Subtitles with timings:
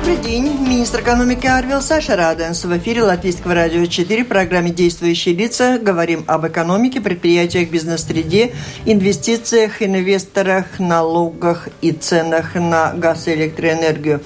[0.00, 0.66] Добрый день.
[0.66, 2.64] Министр экономики Арвил Саша Раденс.
[2.64, 5.78] В эфире Латвийского радио 4 в программе «Действующие лица».
[5.78, 8.54] Говорим об экономике, предприятиях, бизнес-среде,
[8.86, 14.22] инвестициях, инвесторах, налогах и ценах на газ и электроэнергию.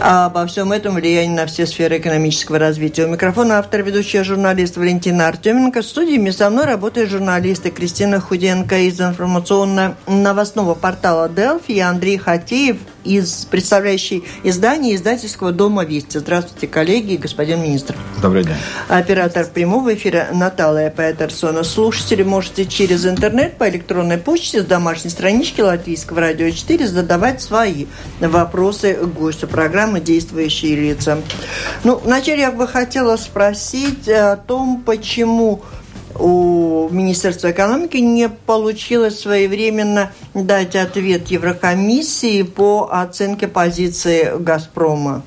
[0.00, 3.06] А обо всем этом влиянии на все сферы экономического развития.
[3.06, 5.82] У микрофона автор, ведущая журналист Валентина Артеменко.
[5.82, 12.76] В студии со мной работают журналисты Кристина Худенко из информационно-новостного портала Delphi и Андрей Хатеев
[13.04, 16.18] из представляющий издание издательского дома Вести.
[16.18, 17.96] Здравствуйте, коллеги и господин министр.
[18.20, 18.54] Добрый день.
[18.88, 21.64] Оператор прямого эфира Наталья Петерсона.
[21.64, 27.86] Слушатели можете через интернет по электронной почте с домашней странички Латвийского радио 4 задавать свои
[28.20, 31.18] вопросы гостю программы «Действующие лица».
[31.84, 35.62] Ну, вначале я бы хотела спросить о том, почему
[36.14, 36.51] у
[36.90, 45.22] Министерства экономики не получилось своевременно дать ответ Еврокомиссии по оценке позиции «Газпрома»?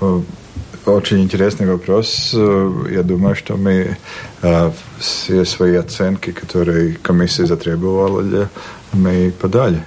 [0.00, 0.20] Э,
[0.86, 2.32] очень интересный вопрос.
[2.34, 3.96] Э, я думаю, что мы
[4.42, 8.48] э, все свои оценки, которые комиссия затребовала,
[8.92, 9.82] мы подали.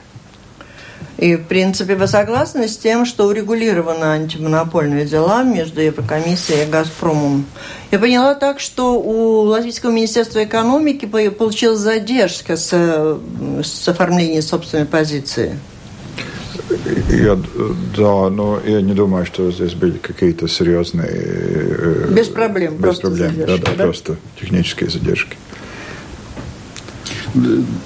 [1.17, 7.45] И, в принципе, вы согласны с тем, что урегулированы антимонопольные дела между Еврокомиссией и «Газпромом»?
[7.89, 12.71] Я поняла так, что у Латвийского министерства экономики получилась задержка с,
[13.63, 15.57] с оформлением собственной позиции.
[17.09, 17.39] Я,
[17.95, 21.09] да, но я не думаю, что здесь были какие-то серьезные...
[21.09, 22.75] Э, без проблем.
[22.77, 25.37] Без проблем, задержки, да, да, да, просто технические задержки.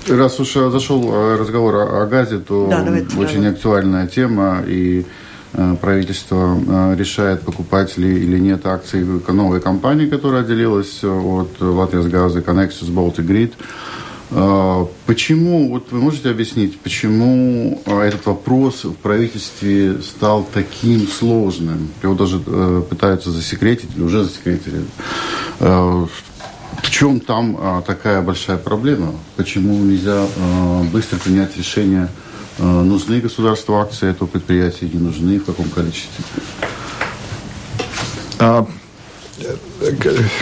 [0.07, 2.85] Раз уж зашел э, разговор о, газе, то да,
[3.19, 5.05] очень актуальная тема, и
[5.53, 12.39] э, правительство э, решает, покупать ли или нет акции новой компании, которая отделилась от Латвийсгаза
[12.39, 13.53] Connexus Baltic Grid.
[15.07, 21.89] Почему, вот вы можете объяснить, почему этот вопрос в правительстве стал таким сложным?
[22.01, 22.39] Его даже
[22.89, 24.85] пытаются засекретить, или уже засекретили.
[26.81, 29.13] В чем там а, такая большая проблема?
[29.35, 32.09] Почему нельзя а, быстро принять решение,
[32.59, 36.23] а, нужны государству акции этого предприятия, не нужны, в каком количестве?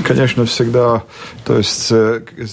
[0.03, 1.03] Конечно, всегда,
[1.45, 1.87] то есть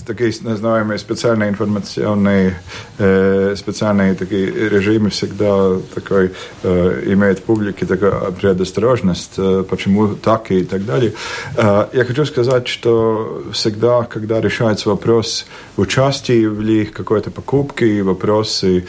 [0.07, 2.61] такие называемые специальные информационные,
[2.97, 6.33] специальные такие режимы всегда такой
[6.63, 9.37] имеют в публике такую предосторожность,
[9.69, 11.13] почему так и так далее.
[11.57, 18.87] Я хочу сказать, что всегда, когда решается вопрос участия в какой-то покупке, вопросы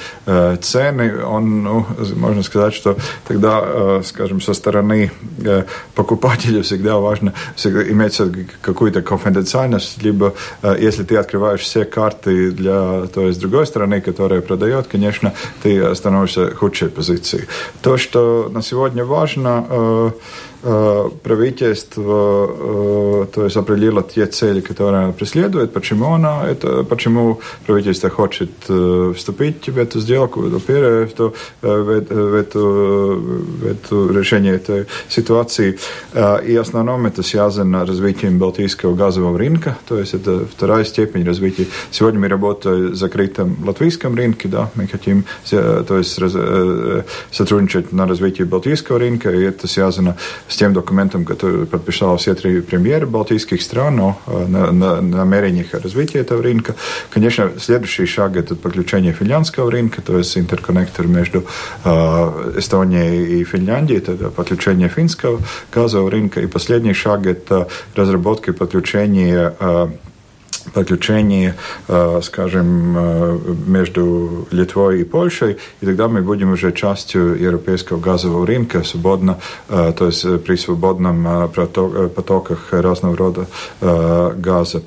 [0.62, 1.86] цены, он, ну,
[2.16, 2.98] можно сказать, что
[3.28, 5.12] тогда, скажем, со стороны
[5.96, 8.22] покупателя всегда важно всегда иметь
[8.62, 14.42] какую-то конфиденциальность, либо э, если ты открываешь все карты для той с другой стороны, которая
[14.42, 15.34] продает, конечно,
[15.64, 17.48] ты становишься в худшей позиции.
[17.82, 20.12] То, что на сегодня важно, Э,
[21.24, 22.50] правительство
[23.24, 28.52] э, то есть определило те цели, которые она преследует, почему она это, почему правительство хочет
[28.68, 31.90] э, вступить в эту сделку, первое, в, в,
[32.34, 35.80] эту, в эту решение этой ситуации.
[36.48, 41.26] И в основном это связано с развитием Балтийского газового рынка, то есть это вторая степень
[41.26, 41.68] развития.
[41.92, 46.20] Сегодня мы работаем в закрытом латвийском рынке, да, мы хотим то есть,
[47.32, 50.18] сотрудничать на развитии Балтийского рынка, и это связано
[50.48, 56.20] с тем документом, который подписал все три премьеры балтийских стран но на, на, намерениях развития
[56.20, 56.76] этого рынка.
[57.10, 61.46] Конечно, следующий шаг– это подключение финляндского рынка, то есть интерконнектор между
[61.84, 65.40] э, Эстонией и Финляндией, это подключение финского
[65.74, 66.42] газового рынка.
[66.42, 69.88] И последний шаг– это разработка и подключение э,
[70.74, 71.54] подключении,
[71.88, 78.46] э, скажем, э, между Литвой и Польшей, и тогда мы будем уже частью европейского газового
[78.46, 81.50] рынка, свободно, э, то есть при свободном
[82.16, 83.48] потоках разного рода
[83.82, 84.82] газа.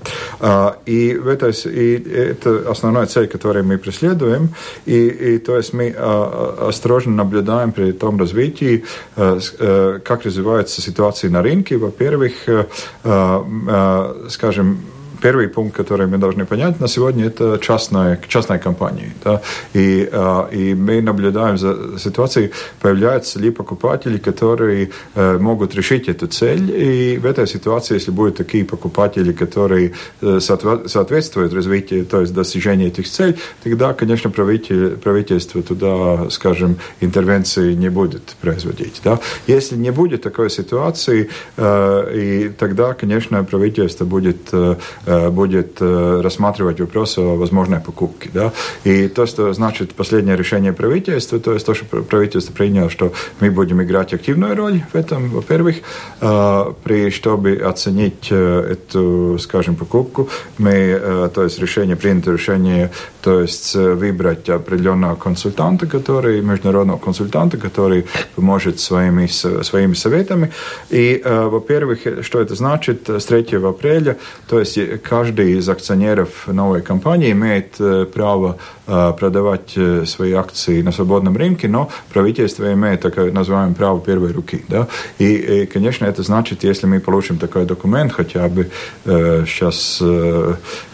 [0.87, 4.51] И, в этой, и это основная цель, которую мы преследуем,
[4.87, 8.85] и, и то есть мы осторожно наблюдаем при том развитии,
[9.15, 11.77] как развивается ситуация на рынке.
[11.77, 12.33] Во-первых,
[14.29, 14.79] скажем,
[15.21, 19.13] первый пункт, который мы должны понять на сегодня, это частная, частная компания.
[19.25, 19.41] Да?
[19.75, 20.11] И,
[20.53, 22.51] и мы наблюдаем за ситуацией,
[22.81, 26.71] появляются ли покупатели, которые могут решить эту цель.
[26.71, 33.09] И в этой ситуации, если будут такие покупатели, которые соответствуют развитию, то есть достижению этих
[33.09, 39.01] целей, тогда, конечно, правительство туда, скажем, интервенции не будет производить.
[39.05, 39.19] Да?
[39.47, 41.29] Если не будет такой ситуации,
[41.59, 44.51] и тогда, конечно, правительство будет,
[45.31, 48.31] будет рассматривать вопрос о возможной покупке.
[48.33, 48.53] Да?
[48.85, 53.51] И то, что значит последнее решение правительства, то есть то, что правительство приняло, что мы
[53.51, 55.77] будем играть активную роль в этом, во-первых,
[56.21, 60.29] при, чтобы оценить эту, скажем, покупку,
[60.59, 62.91] мы, то есть решение, принято решение,
[63.23, 70.53] то есть выбрать определенного консультанта, который, международного консультанта, который поможет своими, своими советами.
[70.91, 73.09] И, во-первых, что это значит?
[73.09, 74.17] С 3 апреля,
[74.49, 77.78] то есть каждый из акционеров новой компании имеет
[78.14, 78.58] право
[79.19, 79.77] продавать
[80.07, 84.65] свои акции на свободном рынке, но правительство имеет такое называемое право первой руки.
[84.69, 84.89] Да?
[85.19, 88.71] И, и, конечно, это значит, если мы получим такой документ хотя бы
[89.05, 90.03] сейчас,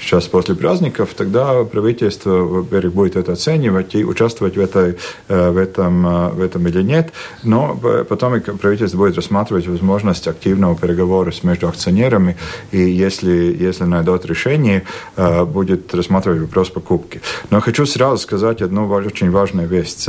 [0.01, 6.35] сейчас после праздников, тогда правительство, во-первых, будет это оценивать и участвовать в, этой, в, этом,
[6.37, 7.79] в этом или нет, но
[8.09, 12.37] потом правительство будет рассматривать возможность активного переговора между акционерами,
[12.73, 14.83] и если, если найдут решение,
[15.17, 17.21] будет рассматривать вопрос покупки.
[17.51, 20.07] Но хочу сразу сказать одну очень важную вещь.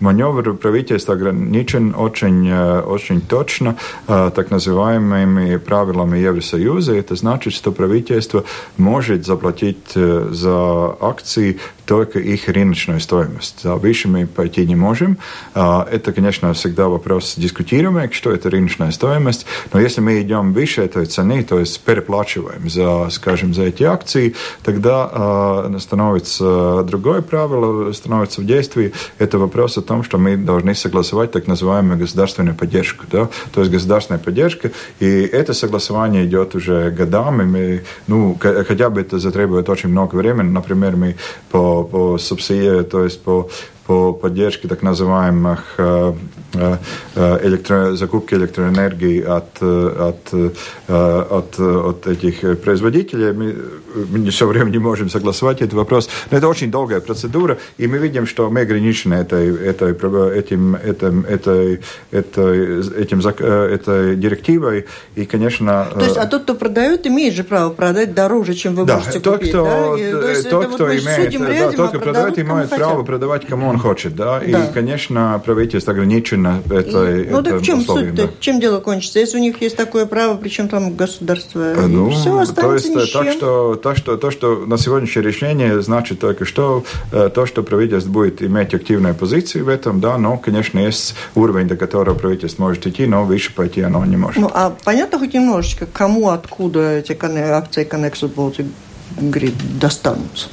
[0.00, 3.76] Маневр правительства ограничен очень, очень точно
[4.06, 6.94] так называемыми правилами Евросоюза.
[6.94, 8.44] Это значит, что правительство
[8.76, 13.60] может заплатить за акции только их рыночную стоимость.
[13.62, 15.18] За выше мы пойти не можем.
[15.54, 19.46] Это, конечно, всегда вопрос дискутируемый, что это рыночная стоимость.
[19.72, 24.34] Но если мы идем выше этой цены, то есть переплачиваем за, скажем, за эти акции,
[24.62, 28.92] тогда становится другое правило, становится в действии.
[29.18, 33.04] Это вопрос о том, что мы должны согласовать так называемую государственную поддержку.
[33.10, 33.28] Да?
[33.52, 34.70] То есть государственная поддержка.
[35.00, 37.44] И это согласование идет уже годами.
[37.44, 40.48] Мы, ну, хотя бы это затребует очень много времени.
[40.48, 41.16] Например, мы
[41.50, 43.44] по po, po subsidii, to jest po
[43.86, 46.14] по поддержке так называемых э,
[46.54, 53.32] э, электро, закупки электроэнергии от, от, э, от, от этих производителей.
[53.32, 53.56] Мы,
[54.10, 56.08] мы все время не можем согласовать этот вопрос.
[56.30, 61.24] Но это очень долгая процедура, и мы видим, что мы ограничены этой, этой, этим, этим,
[61.26, 64.86] этой, этой, этим, этой директивой.
[65.14, 65.88] И, конечно...
[65.92, 69.20] То есть, а тот, кто продает, имеет же право продать дороже, чем вы да, можете
[69.20, 70.02] тот, купить, кто, да?
[70.02, 73.73] И, то есть, тот, кто вот имеет, да, тот, кто продает, имеет право продавать кому
[73.74, 74.44] он хочет, да, да.
[74.44, 78.28] и, конечно, правительство ограничено этой Ну, так в чем суть да.
[78.40, 79.18] Чем дело кончится?
[79.18, 83.32] Если у них есть такое право, причем там государство, ну, все останется то есть, так
[83.32, 88.10] что, то, что, то, что на сегодняшнее решение значит только что, э, то, что правительство
[88.10, 92.86] будет иметь активные позиции в этом, да, но, конечно, есть уровень, до которого правительство может
[92.86, 94.36] идти, но выше пойти оно не может.
[94.36, 98.66] Ну, а понятно хоть немножечко, кому, откуда эти акции Connect Baltic
[99.18, 100.48] Grid достанутся?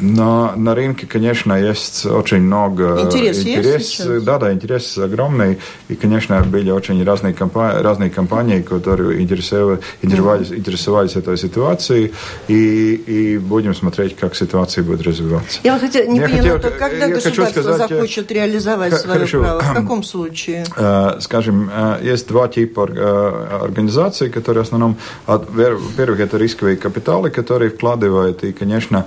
[0.00, 3.98] На, на рынке, конечно, есть очень много интерес, интерес.
[3.98, 5.58] есть да, да, интерес огромный,
[5.88, 12.12] и, конечно, были очень разные компании, разные компании, которые интересовали, интересовались, интересовались этой ситуацией,
[12.48, 15.60] и, и будем смотреть, как ситуация будет развиваться.
[15.64, 19.60] Я вот хотела, не я поняла, хотел, когда государство сказать, захочет реализовать свое хорошо, право,
[19.60, 20.64] в каком случае?
[20.76, 24.96] Э, скажем, э, есть два типа э, организаций, которые в основном,
[25.26, 29.06] во-первых, это рисковые капиталы, которые вкладывают, и, конечно,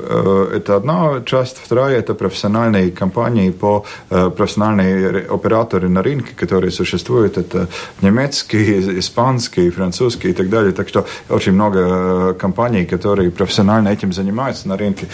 [0.00, 1.58] это одна часть.
[1.62, 7.38] Вторая– это профессиональные компании по э, профессиональные операторы на рынке, которые существуют.
[7.38, 7.68] Это
[8.02, 10.72] немецкие, испанские, французские и так далее.
[10.72, 15.06] Так что очень много э, компаний, которые профессионально этим занимаются на рынке.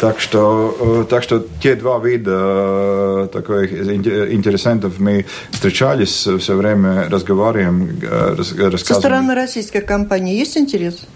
[0.00, 8.78] Так что, так что те два вида таких интересантов мы встречались, все время разговариваем, рассказываем.
[8.78, 11.06] Со стороны российской компании есть интерес?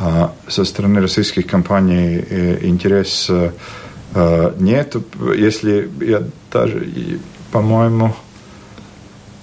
[0.00, 3.50] А со стороны российских компаний э, интерес э,
[4.58, 4.96] нет.
[5.36, 6.86] Если я даже,
[7.50, 8.14] по-моему,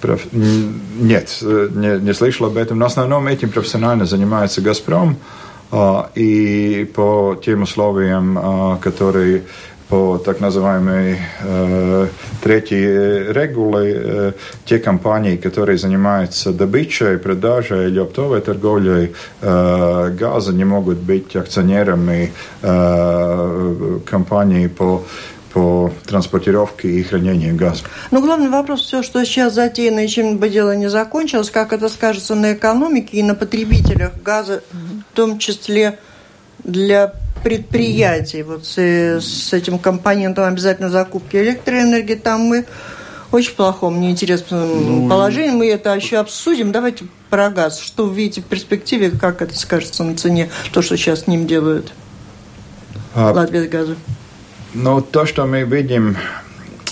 [0.02, 2.78] нет, не, не слышал об этом.
[2.78, 5.16] Но в основном этим профессионально занимается «Газпром».
[6.14, 9.42] И по тем условиям, которые
[9.88, 12.08] по так называемой э,
[12.42, 14.32] третьей регуле э,
[14.64, 22.32] те компании, которые занимаются добычей, продажей или оптовой торговлей э, газа, не могут быть акционерами
[22.62, 25.04] э, компании по
[25.52, 27.82] по транспортировке и хранению газа.
[28.10, 31.88] Ну, главный вопрос все, что сейчас затеяно, и чем бы дело не закончилось, как это
[31.88, 34.62] скажется на экономике и на потребителях газа,
[35.10, 35.98] в том числе
[36.62, 37.14] для
[37.46, 38.42] предприятий.
[38.42, 42.66] Вот с, с этим компонентом обязательно закупки электроэнергии, там мы
[43.30, 45.54] очень плохом, неинтересном ну, положении.
[45.54, 46.72] Мы это еще обсудим.
[46.72, 47.78] Давайте про газ.
[47.78, 51.46] Что вы видите в перспективе, как это скажется на цене, то, что сейчас с ним
[51.46, 51.92] делают
[53.14, 53.94] а, Латвия газа?
[54.74, 56.16] Ну, то, что мы видим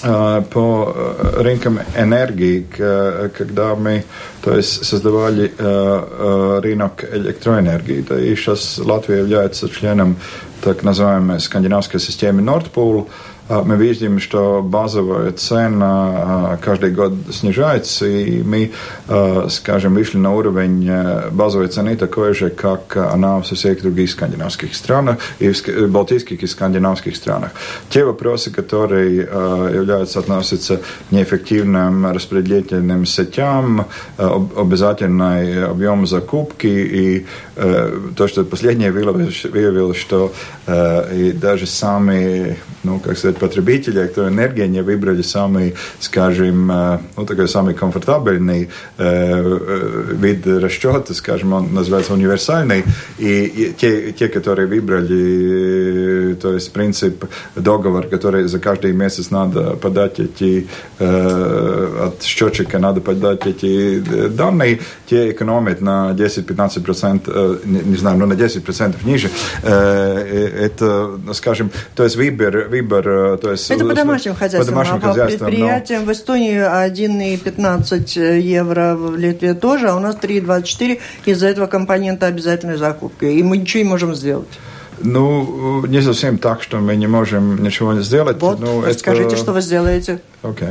[0.03, 2.65] по э, рынкам энергии,
[3.37, 4.05] когда мы
[4.41, 8.05] то есть, создавали э, э, рынок электроэнергии.
[8.07, 10.15] Да, и сейчас Латвия является членом
[10.61, 13.09] так называемой скандинавской системы Nordpool, а,
[13.48, 18.72] мы видим, что базовая цена а, каждый год снижается, и мы,
[19.06, 24.10] а, скажем, вышли на уровень э, базовой цены такой же, как она в всех других
[24.10, 27.50] скандинавских странах, и в балтийских и скандинавских странах.
[27.90, 33.86] Те вопросы, которые являются, относятся к неэффективным распределительным сетям,
[34.16, 40.32] обязательный объем закупки, и э, то, что последнее выявилось, что
[40.66, 47.26] э, и даже самые, ну, как сказать, потребители электроэнергии не выбрали самый, скажем, э, ну,
[47.26, 52.84] такой самый комфортабельный э, э, вид расчета, скажем, он называется универсальный,
[53.18, 57.24] и, и те, те, которые выбрали, то есть принцип
[57.56, 60.66] договор, который за каждый месяц надо подать эти,
[60.98, 63.98] от счетчика надо подать эти
[64.28, 69.30] данные, те экономят на 10-15%, не, не знаю, ну на 10% ниже.
[69.62, 73.04] Это, скажем, то есть выбор, выбор
[73.40, 73.70] то есть...
[73.70, 74.74] Это по домашним хозяйствам.
[74.74, 76.06] По домашним а хозяйствам, по предприятиям но...
[76.08, 82.76] в Эстонии 1,15 евро, в Литве тоже, а у нас 3,24 из-за этого компонента обязательной
[82.76, 83.24] закупки.
[83.24, 84.48] И мы ничего не можем сделать.
[85.00, 88.40] Ну, не совсем так, что мы не можем ничего сделать.
[88.40, 88.98] Вот, ну, это...
[88.98, 90.20] скажите, что вы сделаете.
[90.42, 90.68] Окей.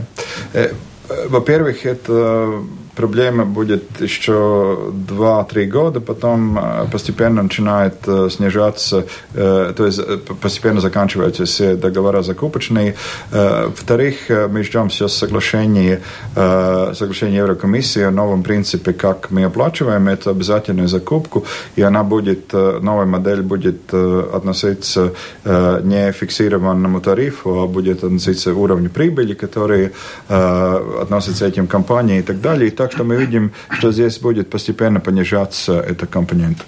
[0.53, 0.73] Okay.
[1.09, 2.63] Э, во-первых, это
[2.95, 10.01] проблема будет еще 2-3 года, потом э, постепенно начинает э, снижаться, э, то есть
[10.41, 12.95] постепенно заканчиваются все договора закупочные.
[13.31, 16.01] Во-вторых, мы ждем сейчас соглашение,
[16.35, 21.45] соглашение Еврокомиссии о новом принципе, как мы оплачиваем эту обязательную закупку,
[21.75, 25.13] и она будет, новая модель будет относиться
[25.45, 29.91] не фиксированному тарифу, а будет относиться уровню прибыли, который
[30.27, 32.67] относится этим компаниям и так далее.
[32.67, 36.63] И так что мы видим, что здесь будет постепенно понижаться эта компонента.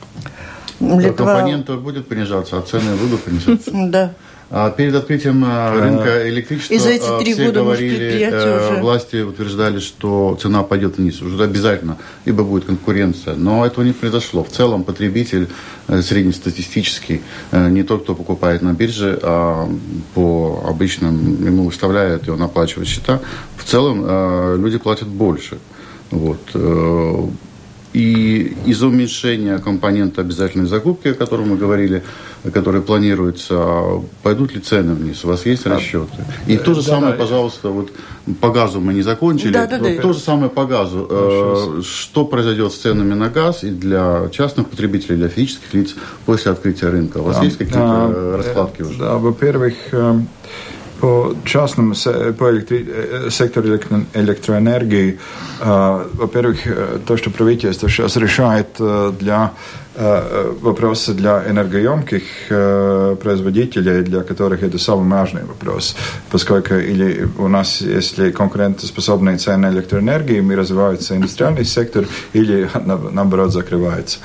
[0.80, 1.26] Литва...
[1.26, 3.72] Компонента будет понижаться, а цены будут понижаться.
[3.92, 4.14] Да.
[4.50, 8.82] А перед открытием а, рынка электричества и за эти три все года, говорили, э, уже...
[8.82, 11.22] власти утверждали, что цена пойдет вниз.
[11.22, 13.36] Уже обязательно, ибо будет конкуренция.
[13.36, 14.44] Но этого не произошло.
[14.44, 15.50] В целом потребитель
[15.88, 19.68] э, среднестатистический, э, не тот, кто покупает на бирже, а
[20.14, 23.20] по обычным ему выставляют, и он оплачивает счета.
[23.58, 25.58] В целом люди платят больше.
[26.16, 26.40] Вот.
[26.54, 27.28] Э,
[27.94, 32.04] и из-за уменьшения компонента обязательной закупки, о котором мы говорили,
[32.54, 35.24] которые планируются, пойдут ли цены вниз?
[35.24, 36.26] У вас есть расчеты?
[36.46, 37.92] И то же да, самое, да, пожалуйста, вот
[38.42, 39.54] по газу мы не закончили.
[39.54, 39.96] Да, да, да.
[40.02, 41.08] То же самое по газу.
[41.10, 45.96] Э, что произойдет с ценами на газ и для частных потребителей, для физических лиц
[46.26, 47.20] после открытия рынка?
[47.20, 47.44] У вас да.
[47.46, 49.00] есть какие-то а, раскладки уже?
[49.00, 49.76] Да, во-первых,
[51.06, 51.94] по частному
[52.38, 55.20] по электри, сектору электро, электроэнергии,
[55.60, 56.58] во-первых,
[57.06, 58.68] то, что правительство сейчас решает
[59.20, 65.96] для Э, вопросы для энергоемких э, производителей, для которых это самый важный вопрос,
[66.32, 72.70] поскольку или у нас, если конкурентоспособные цены электроэнергии, мы развивается индустриальный сектор, или
[73.14, 74.20] наоборот закрывается.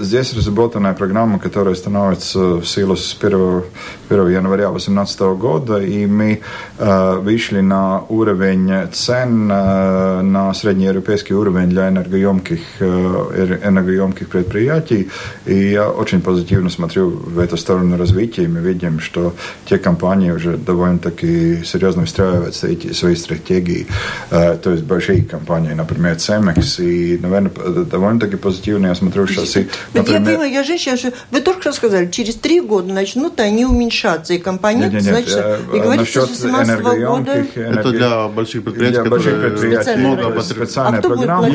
[0.00, 3.62] Здесь разработанная программа, которая становится в силу с 1,
[4.08, 6.40] 1 января 2018 года, и мы
[6.78, 15.08] э, вышли на уровень цен, на среднеевропейский уровень для энергоемких, энергоемких предприятий предприятий.
[15.46, 18.48] И я очень позитивно смотрю в эту сторону развития.
[18.48, 19.34] Мы видим, что
[19.64, 23.86] те компании уже довольно-таки серьезно встраивают эти, свои стратегии.
[24.30, 26.82] Э, то есть большие компании, например, Cemex.
[26.82, 27.50] И, наверное,
[27.84, 29.56] довольно-таки позитивно я смотрю сейчас.
[29.56, 30.20] И, например...
[30.20, 34.34] Я понимаю, я женщина, вы только что сказали, через три года начнут они уменьшаться.
[34.34, 37.46] И компании, нет, нет, нет, значит, вы говорите, что с 17 года...
[37.54, 41.48] Это для больших предприятий, для больших предприятий много специальная а программа.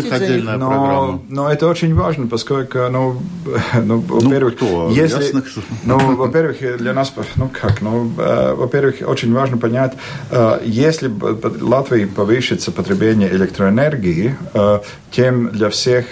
[0.57, 3.21] Но, но это очень важно, поскольку ну,
[3.83, 5.61] ну, во-первых, ну, если, Ясно, что...
[5.83, 8.11] ну, во-первых, для нас, ну, как, ну,
[8.55, 9.93] во-первых, очень важно понять,
[10.63, 11.11] если
[11.61, 14.35] Латвии повысится потребление электроэнергии,
[15.11, 16.05] тем для всех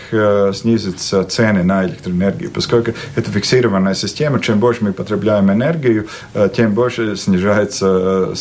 [0.53, 6.07] снизятся цены на электроэнергию, поскольку это фиксированная система, чем больше мы потребляем энергию,
[6.55, 8.33] тем больше снижается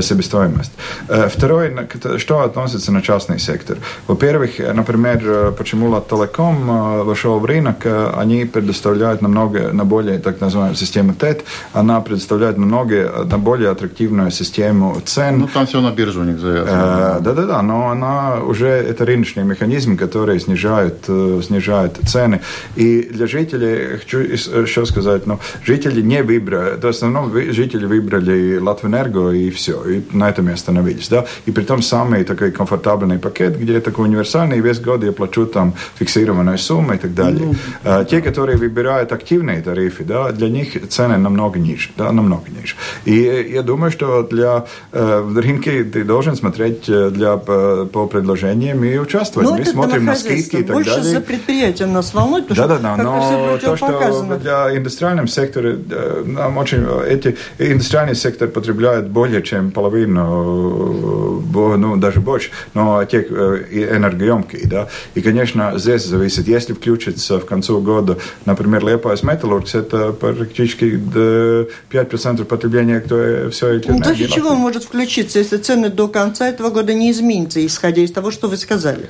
[0.00, 0.72] себестоимость.
[1.08, 1.88] Второе,
[2.18, 3.78] что относится на частный сектор.
[4.06, 11.14] Во-первых, например, почему Латтелеком вошел в рынок, они предоставляют намного, на более так называемую систему
[11.14, 15.38] ТЭТ, она предоставляет намного, на более аттрактивную систему цен.
[15.38, 17.18] Ну, там все на биржу у них завязано.
[17.20, 22.40] Да-да-да, но она уже, это рыночный механизм, который снижает, снижает цены.
[22.76, 29.30] И для жителей, хочу еще сказать, ну, жители не выбрали, в основном жители выбрали Латвэнерго
[29.30, 33.58] и все, и на этом и остановились, да, и при том самый такой комфортабельный пакет,
[33.58, 37.29] где такой универсальный, весь год я плачу там фиксированную сумму и так далее.
[37.38, 42.44] Ну, а, те, которые выбирают активные тарифы, да, для них цены намного ниже, да, намного
[42.50, 42.74] ниже.
[43.04, 48.06] И я думаю, что для э, в рынке ты должен смотреть э, для, по, по
[48.06, 49.48] предложениям и участвовать.
[49.48, 51.12] Ну, Мы смотрим на скидки и так Больше далее.
[51.12, 56.56] за предприятием нас волнует, да, да, да, но то, что для индустриального сектора э, нам
[56.58, 61.42] очень эти индустриальный сектор потребляет более чем половину,
[61.76, 64.88] ну даже больше, но те энергоемкие, да.
[65.14, 66.72] И, конечно, здесь зависит, если
[67.20, 73.98] включится в концу года, например, Liepājas Metalurgs, это практически 5% потребления кто все эти Ну,
[73.98, 78.12] до чего он может включиться, если цены до конца этого года не изменятся, исходя из
[78.12, 79.08] того, что вы сказали?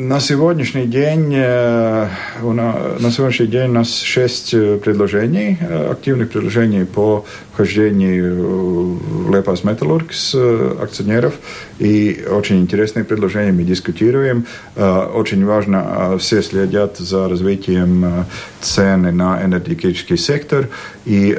[0.00, 2.08] На сегодняшний день э,
[2.40, 9.64] на сегодняшний день у нас шесть э, предложений, э, активных предложений по вхождению в Лепас
[9.64, 10.36] Металлургс
[10.80, 11.34] акционеров.
[11.80, 14.46] И очень интересные предложения мы дискутируем.
[14.76, 18.24] Очень важно, все следят за развитием
[18.60, 20.68] цены на энергетический сектор.
[21.08, 21.34] И,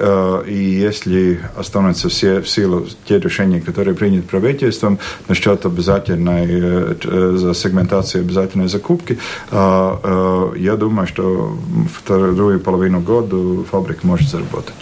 [0.47, 4.97] и если останутся все в силу те решения, которые приняты правительством
[5.27, 6.97] насчет обязательной
[7.37, 9.19] за сегментации обязательной закупки,
[9.51, 11.55] я думаю, что
[11.93, 14.73] вторую половину года фабрика может заработать.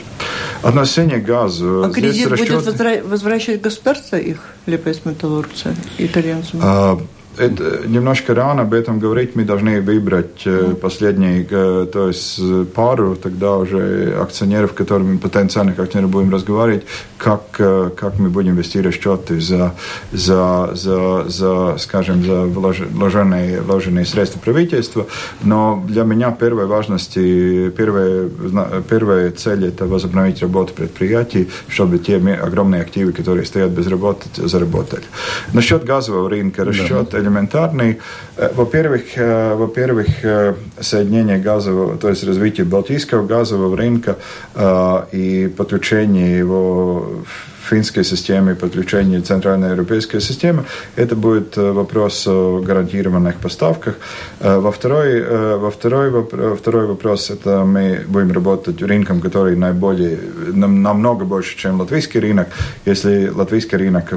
[0.61, 1.83] Отношение к газу.
[1.83, 3.05] А кредит будет расчет...
[3.05, 6.59] возвращать государство их, Лепес Металлургца, итальянцам?
[6.63, 6.99] А,
[7.37, 9.35] это немножко рано об этом говорить.
[9.35, 10.75] Мы должны выбрать mm.
[10.75, 12.39] последний, э, то есть
[12.73, 16.85] пару, тогда уже акционеров, которыми потенциальных акционеров будем разговаривать,
[17.17, 19.75] как, э, как мы будем вести расчеты за,
[20.11, 25.05] за, за, за скажем, за вложенные, вложенные средства правительства.
[25.43, 28.29] Но для меня первой важности, первая,
[28.89, 35.03] первая цель– это возобновить работу предприятий, чтобы те огромные активы, которые стоят без работы, заработали.
[35.53, 37.99] Насчет газового рынка, расчет да элементарный.
[38.37, 44.17] Э, во-первых, э, во-первых, э, соединение газового, то есть развитие Балтийского газового рынка
[45.11, 47.23] и подключение его
[47.67, 50.63] финской системе подключения центральной европейской системы,
[50.95, 53.95] это будет э, вопрос о гарантированных поставках.
[54.39, 56.09] Э, во второй, э, во второй,
[56.55, 60.17] второй вопрос это мы будем работать рынком, который наиболее,
[60.53, 62.47] намного больше, чем латвийский рынок.
[62.85, 64.13] Если латвийский рынок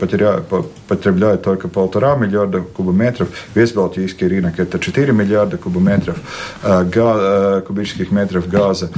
[0.00, 0.40] потеря,
[0.88, 6.16] потребляет только полтора миллиарда кубометров, весь балтийский рынок это 4 миллиарда кубометров
[7.66, 8.90] кубических метров газа.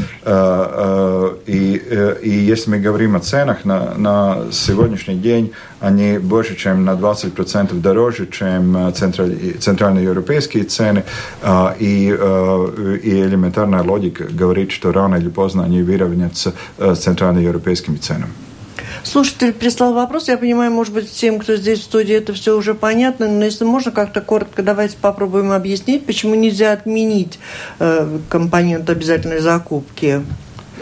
[1.47, 1.83] И,
[2.23, 7.75] и если мы говорим о ценах на, на сегодняшний день они больше, чем на 20%
[7.81, 11.05] дороже, чем э, центральноевропейские цены.
[11.43, 17.01] А, и, э, и элементарная логика говорит, что рано или поздно они выровнятся э, с
[17.01, 18.33] центральноевропейскими ценами.
[19.03, 20.29] Слушатель прислал вопрос.
[20.29, 23.29] Я понимаю, может быть, тем, кто здесь в студии, это все уже понятно.
[23.29, 27.39] Но если можно как-то коротко, давайте попробуем объяснить, почему нельзя отменить
[27.79, 30.23] э, компонент обязательной закупки.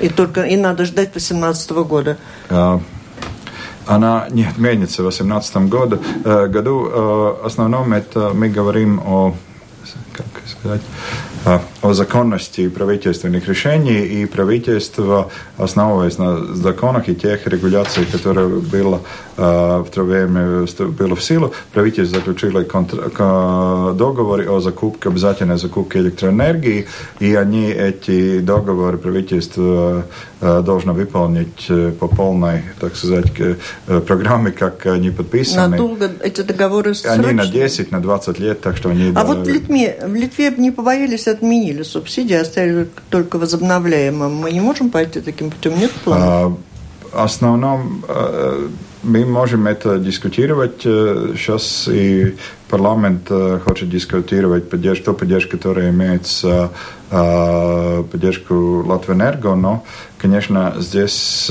[0.01, 2.17] И только и надо ждать 2018 года.
[2.49, 2.81] А,
[3.87, 5.99] она не отменится в 2018 году.
[6.25, 7.39] Году.
[7.45, 9.35] Основном это мы говорим о
[10.13, 10.83] как сказать,
[11.83, 19.01] о законности правительственных решений, и правительство, основываясь на законах и тех регуляциях, которые было
[19.37, 22.63] в то время было в силу, правительство заключило
[23.95, 26.87] договоры о закупке, обязательной закупке электроэнергии,
[27.21, 30.05] и они эти договоры правительство
[30.41, 33.33] должно выполнить по полной, так сказать,
[34.07, 35.69] программе, как они подписаны.
[35.69, 37.29] Надолго эти договоры срочные?
[37.29, 39.11] Они на 10, на 20 лет, так что они...
[39.11, 41.27] А да, вот в Литве, в Литве не побоялись,
[41.73, 44.35] отменили субсидии, оставили только возобновляемым.
[44.35, 45.79] Мы не можем пойти таким путем?
[45.79, 46.25] Нет плана?
[46.25, 46.57] А,
[47.25, 48.05] основном
[49.03, 50.83] мы можем это дискутировать.
[50.83, 52.37] Сейчас и
[52.69, 53.29] парламент
[53.65, 56.71] хочет дискутировать поддержку, ту поддержку, которая имеется
[57.11, 59.85] поддержку Латвэнерго, но,
[60.19, 61.51] конечно, здесь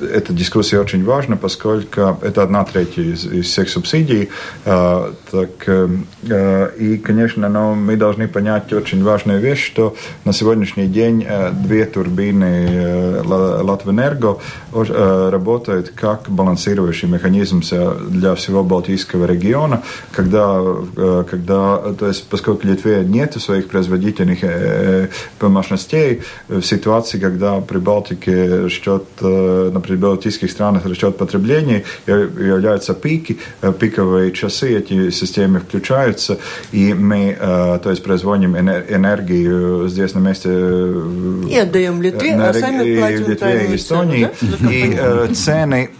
[0.00, 4.28] эта дискуссия очень важна, поскольку это одна третья из, из всех субсидий.
[4.64, 10.86] Э, так, э, и, конечно, но мы должны понять очень важную вещь, что на сегодняшний
[10.86, 14.38] день э, две турбины э, Латвэнерго
[14.72, 17.62] э, работают как балансирующий механизм
[18.10, 19.82] для всего Балтийского региона,
[20.12, 20.60] когда,
[20.96, 25.08] э, когда то есть, поскольку Литве нет своих производительных э,
[25.40, 32.94] э, мощностей, в ситуации, когда при Балтике счет, э, при балтийских странах расчет потребления являются
[32.94, 36.38] пики, э, пиковые часы, эти системы включаются,
[36.72, 40.48] и мы, э, то есть, производим энергию здесь на месте...
[40.52, 44.30] Э, и отдаем Литве, а сами платим Литве и Эстонии.
[44.40, 44.70] Да?
[44.76, 45.90] И цены,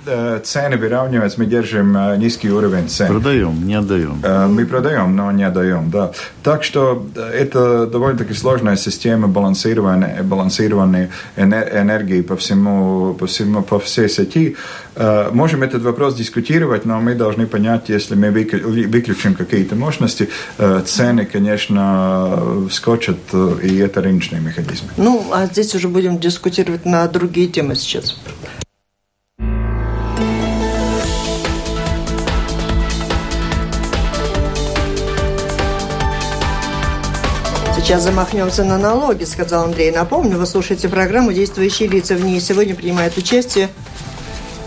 [0.43, 3.09] цены выравниваются, мы держим низкий уровень цен.
[3.09, 4.23] Продаем, не отдаем.
[4.49, 6.13] Мы продаем, но не отдаем, да.
[6.43, 14.09] Так что это довольно-таки сложная система балансирования, балансирования энергии по всему, по всему, по всей
[14.09, 14.57] сети.
[14.95, 20.83] Э, можем этот вопрос дискутировать, но мы должны понять, если мы выключим какие-то мощности, э,
[20.87, 24.85] цены, конечно, вскочат, э, и это рыночный механизм.
[24.97, 28.17] Ну, а здесь уже будем дискутировать на другие темы сейчас.
[37.87, 39.93] Сейчас замахнемся на налоги, сказал Андрей.
[39.93, 42.17] Напомню, вы слушаете программу «Действующие лица».
[42.17, 43.69] В ней сегодня принимают участие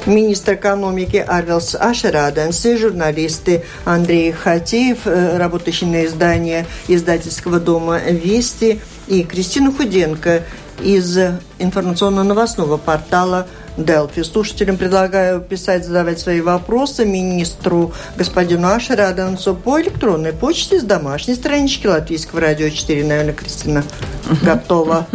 [0.05, 8.79] министр экономики Арвелс Ашераденс и журналисты Андрей Хатиев, э, работающий на издание издательского дома «Вести»,
[9.08, 10.43] и Кристина Худенко
[10.82, 11.17] из
[11.58, 13.47] информационно-новостного портала
[13.80, 14.24] Делфи.
[14.24, 21.36] Слушателям предлагаю писать, задавать свои вопросы министру господину Ашеру Адансу по электронной почте с домашней
[21.36, 23.06] странички Латвийского радио 4.
[23.06, 23.84] Наверное, Кристина
[24.44, 25.08] готова.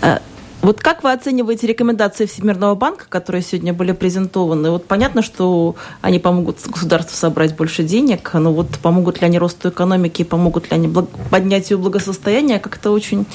[0.00, 0.18] Э,
[0.62, 4.70] вот как вы оцениваете рекомендации Всемирного банка, которые сегодня были презентованы?
[4.70, 9.68] Вот понятно, что они помогут государству собрать больше денег, но вот помогут ли они росту
[9.68, 10.92] экономики, помогут ли они
[11.30, 13.26] поднятию благосостояния, как-то очень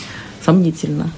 [0.44, 1.10] сомнительно.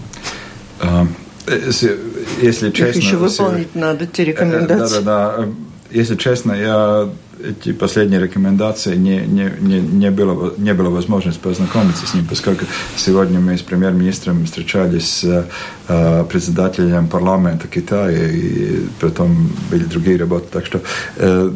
[1.47, 1.99] Если,
[2.41, 2.99] если честно...
[2.99, 5.01] Их еще выполнить если, надо, те рекомендации.
[5.01, 5.49] Да-да-да.
[5.91, 7.10] Если честно, я
[7.43, 12.65] эти последние рекомендации не, не, не, не, было, не было возможности познакомиться с ним, поскольку
[12.95, 15.45] сегодня мы с премьер-министром встречались с
[15.88, 20.47] э, председателем парламента Китая, и потом были другие работы.
[20.51, 20.82] Так что
[21.17, 21.51] э,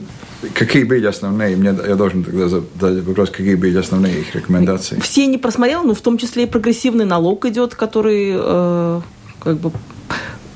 [0.54, 1.56] Какие были основные?
[1.56, 5.00] Мне, я должен тогда задать вопрос, какие были основные их рекомендации?
[5.00, 9.02] Все не просмотрел, но в том числе и прогрессивный налог идет, который э,
[9.48, 9.72] как бы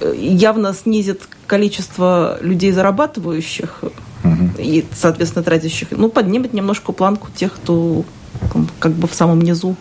[0.02, 3.84] э, явно снизит количество людей, зарабатывающих
[4.24, 4.50] угу.
[4.58, 5.88] и, соответственно, тратящих.
[5.92, 8.04] Ну, поднимет немножко планку тех, кто
[8.80, 9.78] как бы в самом низу.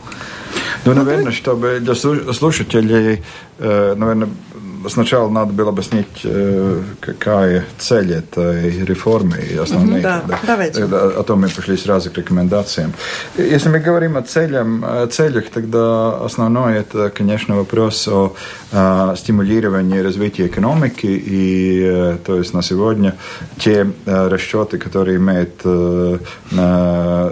[0.84, 3.24] Ну, наверное, чтобы для слушателей,
[3.58, 4.28] э, наверное,
[4.88, 10.02] сначала надо было объяснить, э, какая цель этой реформы и основные.
[10.02, 10.38] Да, да.
[10.46, 10.84] давайте.
[10.84, 12.92] А то мы пришли сразу к рекомендациям.
[13.36, 18.34] Если мы говорим о целям, о целях, тогда основное это, конечно, вопрос о,
[18.72, 21.06] о стимулировании развития экономики.
[21.06, 23.16] И э, то есть на сегодня
[23.58, 25.60] те э, расчеты, которые имеет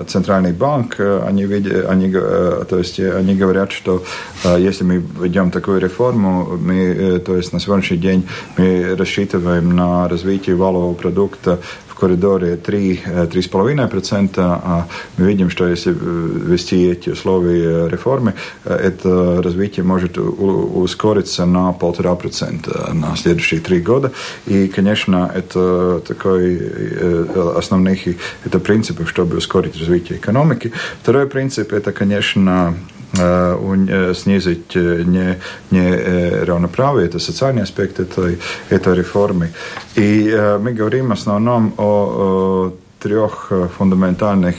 [0.09, 4.05] Центральный банк, они, они, то есть, они говорят, что
[4.45, 10.57] если мы ведем такую реформу, мы то есть на сегодняшний день мы рассчитываем на развитие
[10.57, 19.43] валового продукта в коридоре 3-3,5%, а мы видим, что если ввести эти условия реформы, это
[19.43, 24.13] развитие может ускориться на полтора процента на следующие три года.
[24.47, 26.61] И, конечно, это такой
[27.57, 28.07] основных
[28.45, 30.73] это принципы, чтобы ускорить развитие экономики.
[31.03, 32.75] Второй принцип– это, конечно,
[33.15, 35.39] un снизить не,
[35.71, 39.51] не равноправие, это социальный аспект этой, этой реформы.
[39.97, 44.57] И мы говорим в основном о, трех фундаментальных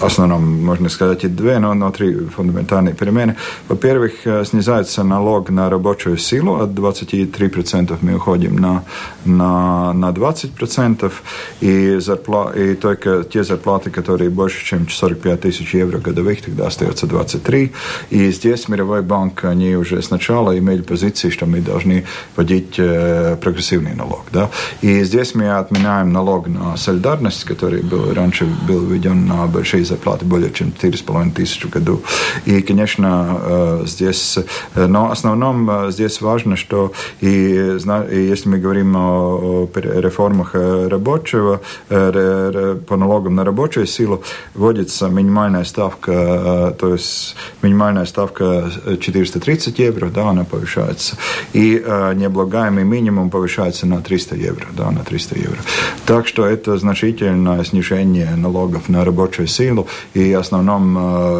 [0.00, 3.36] основном, можно сказать, и две, но, но три фундаментальные перемены.
[3.68, 4.12] Во-первых,
[4.44, 8.84] снижается налог на рабочую силу от 23% мы уходим на,
[9.24, 11.12] на, на 20%,
[11.60, 17.06] и, зарпла, и только те зарплаты, которые больше, чем 45 тысяч евро годовых, тогда остается
[17.06, 17.72] 23.
[18.10, 22.04] И здесь Мировой банк, они уже сначала имели позиции, что мы должны
[22.36, 24.24] вводить э, прогрессивный налог.
[24.32, 24.50] Да?
[24.80, 29.84] И здесь мы отменяем налог на солидарность, который был раньше был введен переведен на большие
[29.84, 32.00] зарплаты, более чем 4,5 тысячи в году.
[32.46, 34.38] И, конечно, здесь,
[34.74, 42.96] но в основном здесь важно, что и, и если мы говорим о реформах рабочего, по
[42.96, 44.22] налогам на рабочую силу,
[44.54, 48.70] вводится минимальная ставка, то есть минимальная ставка
[49.00, 51.16] 430 евро, да, она повышается,
[51.52, 51.82] и
[52.14, 55.58] необлагаемый минимум повышается на 300 евро, да, на 300 евро.
[56.06, 60.96] Так что это значительное снижение налогов на рабочую силу, и в основном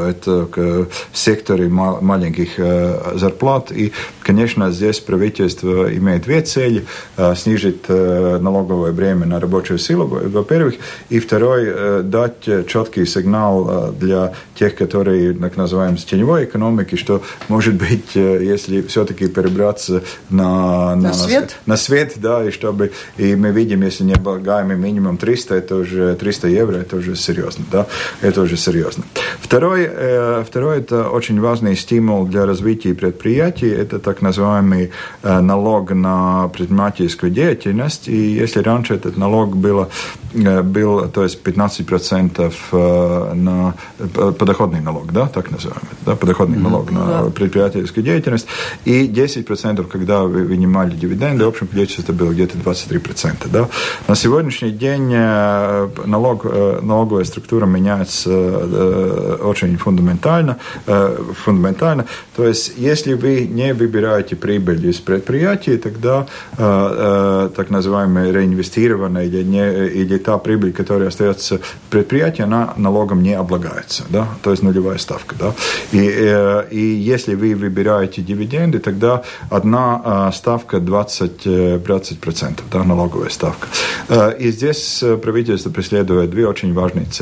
[0.06, 2.58] это в секторе маленьких
[3.18, 3.92] зарплат, и,
[4.22, 6.84] конечно, здесь правительство имеет две цели,
[7.36, 10.74] снизить налоговое бремя на рабочую силу, во-первых,
[11.08, 18.14] и второй, дать четкий сигнал для тех, которые, так называемые, теневой экономики, что, может быть,
[18.14, 23.82] если все-таки перебраться на, на, на свет, на свет, да, и чтобы, и мы видим,
[23.82, 27.86] если не облагаемый минимум 300, это уже 300 евро, это уже серьезно, да,
[28.20, 29.04] это уже серьезно.
[29.40, 34.90] Второй, э, второй это очень важный стимул для развития предприятий, это так называемый
[35.22, 39.88] э, налог на предпринимательскую деятельность, и если раньше этот налог было,
[40.34, 43.74] э, был, то есть 15% э, на
[44.38, 46.62] подоходный налог, да, так называемый, да, подоходный mm-hmm.
[46.62, 48.46] налог на предпринимательскую деятельность,
[48.84, 53.48] и 10%, когда вы вынимали дивиденды, в общем количестве было где-то 23%.
[53.52, 53.68] Да?
[54.08, 55.08] На сегодняшний день
[56.06, 56.44] налог,
[56.82, 60.58] налоговая структура меняется э, очень фундаментально,
[61.44, 62.06] фундаментально.
[62.36, 69.86] То есть, если вы не выбираете прибыль из предприятия, тогда так называемая реинвестированная или, не,
[69.86, 74.04] или та прибыль, которая остается в предприятии, она налогом не облагается.
[74.08, 74.28] Да?
[74.42, 75.36] То есть нулевая ставка.
[75.38, 75.54] Да?
[75.92, 83.68] И, и если вы выбираете дивиденды, тогда одна ставка 20 20%, да, налоговая ставка.
[84.08, 87.19] Э, и здесь э, правительство преследует две очень важные цели.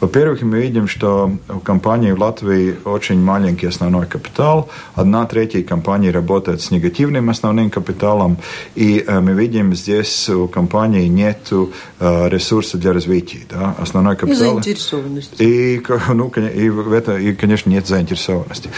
[0.00, 4.68] Во-первых, мы видим, что у компании в Латвии очень маленький основной капитал.
[4.94, 8.38] Одна третья компании работает с негативным основным капиталом.
[8.74, 11.52] И э, мы видим, здесь у компании нет
[12.00, 13.40] ресурсов для развития.
[13.50, 14.58] Да, основной капитал.
[14.58, 15.42] И заинтересованности.
[15.42, 15.82] И,
[16.12, 18.70] ну, и, в это, и, конечно, нет заинтересованности.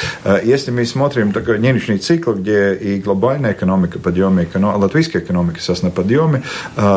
[0.45, 5.83] Если мы смотрим такой нынешний цикл, где и глобальная экономика, подъем экономики, латвийская экономика сейчас
[5.83, 6.43] на подъеме.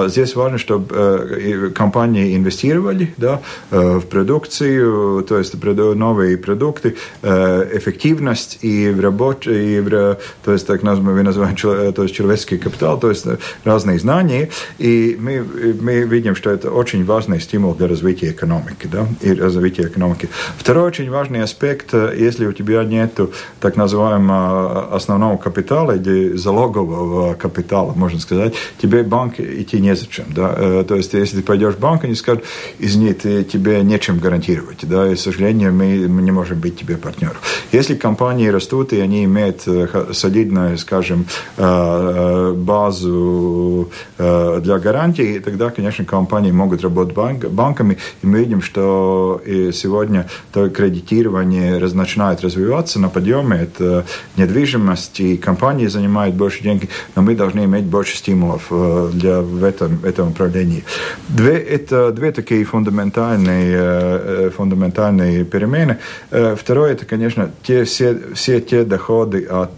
[0.08, 3.40] Здесь важно, чтобы э, компании инвестировали да, э,
[3.72, 10.68] в продукцию, то есть новые продукты, э, эффективность и в работе, и в, то есть
[10.68, 13.26] так называем, то есть человеческий капитал, то есть
[13.64, 14.50] разные знания.
[14.78, 15.46] И мы,
[15.82, 20.30] мы видим, что это очень важный стимул для развития экономики, да, и развития экономики.
[20.58, 23.20] Второй очень важный аспект, если у тебя нет
[23.60, 30.26] так называемого основного капитала или залогового капитала, можно сказать, тебе банк идти незачем.
[30.30, 30.54] Да?
[30.58, 32.44] Э, то есть, если ты пойдешь в банк, они скажут,
[32.80, 34.80] извини, ты, тебе нечем гарантировать.
[34.84, 35.12] Да?
[35.12, 37.38] И, к сожалению, мы, мы не можем быть тебе партнером.
[37.72, 41.26] Если компании растут, и они имеют э, солидную, скажем,
[41.58, 47.98] э, базу для гарантий, тогда, конечно, компании могут работать банк, банками.
[48.22, 53.58] И мы видим, что и сегодня то кредитирование начинает развиваться на подъеме.
[53.58, 54.06] Это
[54.38, 59.64] недвижимость, и компании занимают больше денег, но мы должны иметь больше стимулов э, для, в
[59.64, 60.84] этом, этом направлении.
[61.30, 65.98] Две, это две такие фундаментальные, э, фундаментальные перемены.
[66.32, 69.72] Э, второе, это, конечно, те, все, все те доходы от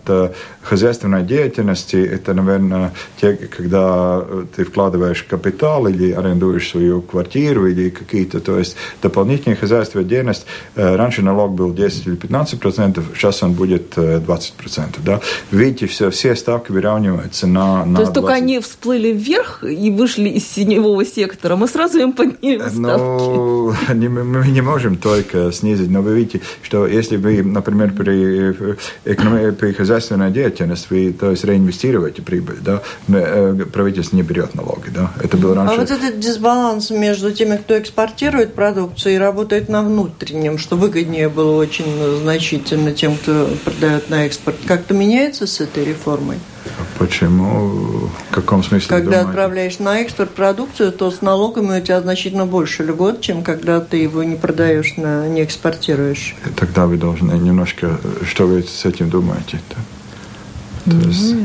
[0.62, 1.97] хозяйственной деятельности.
[1.97, 4.23] Это, наверное, те, когда
[4.55, 10.45] ты вкладываешь капитал или арендуешь свою квартиру или какие-то, то есть дополнительные хозяйственные деятельность.
[10.75, 15.03] Раньше налог был 10 или 15 процентов, сейчас он будет 20 процентов.
[15.03, 15.19] Да?
[15.51, 18.15] Видите, все, все ставки выравниваются на, на То есть 20.
[18.15, 22.77] только они всплыли вверх и вышли из синевого сектора, мы сразу им подняли ставки.
[22.79, 23.53] Ну,
[23.89, 28.54] мы не можем только снизить, но вы видите, что если вы, например, при,
[29.52, 35.12] при хозяйственной деятельности, вы, то есть реинвестируете прибыль, да, э, правительство не берет налоги, да,
[35.22, 35.76] это было раньше.
[35.76, 41.30] А вот этот дисбаланс между теми, кто экспортирует продукцию и работает на внутреннем, что выгоднее
[41.30, 41.86] было очень
[42.22, 46.38] значительно тем, кто продает на экспорт, как-то меняется с этой реформой?
[46.97, 48.10] Почему?
[48.30, 48.88] В каком смысле?
[48.88, 49.30] Когда думаете?
[49.30, 53.97] отправляешь на экспорт продукцию, то с налогами у тебя значительно больше льгот, чем когда ты
[53.97, 56.36] его не продаешь, на, не экспортируешь.
[56.56, 57.99] Тогда вы должны немножко...
[58.26, 59.60] Что вы с этим думаете?
[59.69, 59.76] То
[60.86, 61.36] есть...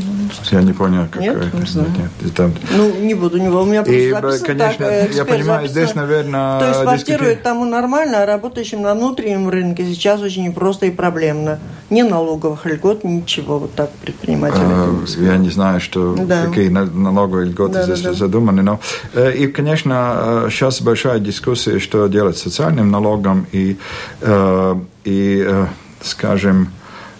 [0.50, 1.34] Я не понял, какая.
[1.34, 1.54] Нет?
[1.54, 1.88] Не знаю.
[1.90, 2.52] Нет, нет, там...
[2.76, 3.60] Ну, не буду, не буду.
[3.62, 5.68] У меня И, записано конечно, так, я понимаю, записано.
[5.68, 10.86] здесь, наверное, То есть экспортирует тому нормально, а работающим на внутреннем рынке сейчас очень непросто
[10.86, 11.58] и проблемно.
[11.90, 13.58] Ни налоговых льгот, ничего.
[13.58, 14.60] Вот так предприниматели.
[14.62, 16.46] Э, Я не знаю, что, Да.
[16.46, 18.12] какие на- налоговые льготы Да, да, здесь да.
[18.14, 18.62] задуманы.
[18.62, 18.80] Но,
[19.14, 20.14] э, и, конечно,
[20.46, 23.46] э, сейчас большая дискуссия, что делать с социальным налогом.
[23.52, 23.76] И,
[24.20, 24.74] э,
[25.04, 25.66] и э,
[26.02, 26.77] скажем, э,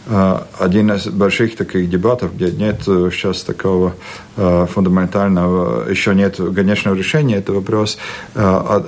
[0.08, 3.94] один из больших таких дебатов, где нет э, сейчас такого
[4.36, 7.98] э, фундаментального, еще нет конечного решения, это вопрос
[8.34, 8.82] э,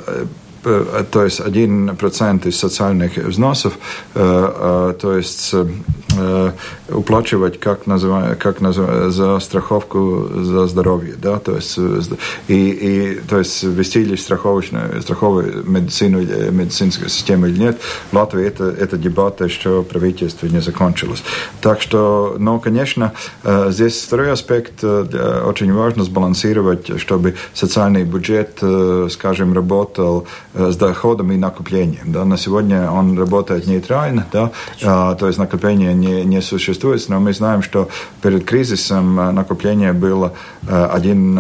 [0.63, 3.79] то есть один процент из социальных взносов,
[4.15, 6.53] э, э, то есть э,
[6.89, 12.01] уплачивать как, называю, как называю, за страховку за здоровье, да, то есть э,
[12.49, 16.21] и, и то есть ввести ли страховочную, страховую медицину,
[16.51, 17.81] медицинскую систему или нет,
[18.13, 21.23] Латвии это, это дебат еще правительство не закончилось.
[21.61, 23.13] Так что, но, конечно,
[23.45, 30.50] э, здесь второй аспект э, очень важно сбалансировать, чтобы социальный бюджет, э, скажем, работал э,
[30.55, 32.13] с доходом и накоплением.
[32.13, 32.25] Да.
[32.25, 34.51] На сегодня он работает нейтрально, да,
[34.83, 37.89] а, то есть накопление не, не существует, но мы знаем, что
[38.23, 40.33] перед кризисом э, накопление было
[40.67, 41.35] э, 1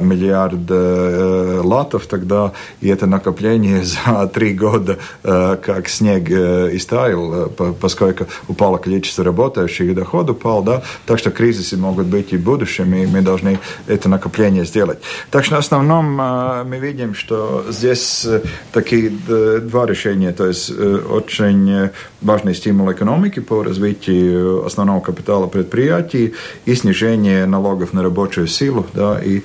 [0.00, 7.46] миллиард э, латов тогда, и это накопление за три года э, как снег э, истаял,
[7.46, 12.32] э, по- поскольку упало количество работающих, и доход упал, да, так что кризисы могут быть
[12.32, 14.98] и в будущем, и мы должны это накопление сделать.
[15.30, 18.29] Так что в основном э, мы видим, что здесь э,
[18.72, 21.90] такие э, два решения, то есть очень
[22.22, 26.34] важный стимул экономики по развитию основного капитала предприятий
[26.66, 29.42] и снижение налогов на рабочую силу, да, и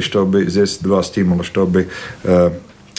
[0.00, 1.88] чтобы здесь два стимула, чтобы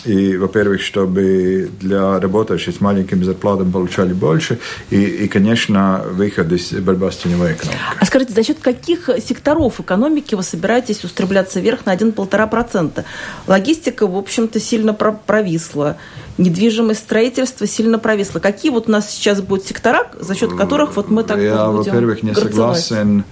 [0.05, 6.71] и, во-первых, чтобы для работающих с маленькими зарплатами получали больше, и, и конечно, выход из
[6.73, 7.81] борьбы с теневой экономикой.
[7.99, 13.03] А скажите, за счет каких секторов экономики вы собираетесь устремляться вверх на 1-1,5%?
[13.47, 15.97] Логистика, в общем-то, сильно про- провисла.
[16.37, 18.39] Недвижимость строительство сильно провисло.
[18.39, 21.77] Какие вот у нас сейчас будут сектора, за счет которых вот мы так Я, вот
[21.77, 22.79] будем во-первых, не горцевать?
[22.79, 23.23] согласен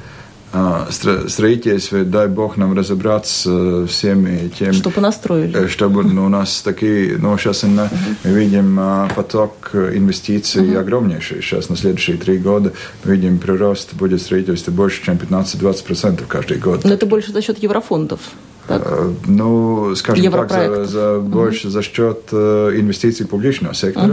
[1.28, 5.66] строительстве, дай бог нам разобраться с всеми тем, Что понастроили?
[5.66, 7.90] Э, чтобы ну, у нас такие, ну, сейчас мы
[8.24, 11.42] видим а, поток инвестиций огромнейший.
[11.42, 16.84] Сейчас на следующие три года мы видим прирост будет строительства больше, чем 15-20% каждый год.
[16.84, 18.20] Но это больше за счет еврофондов.
[18.68, 18.82] Так?
[18.86, 20.50] Э, Ну, скажем так,
[20.86, 24.08] за, за больше за счет э, инвестиций публичного сектора,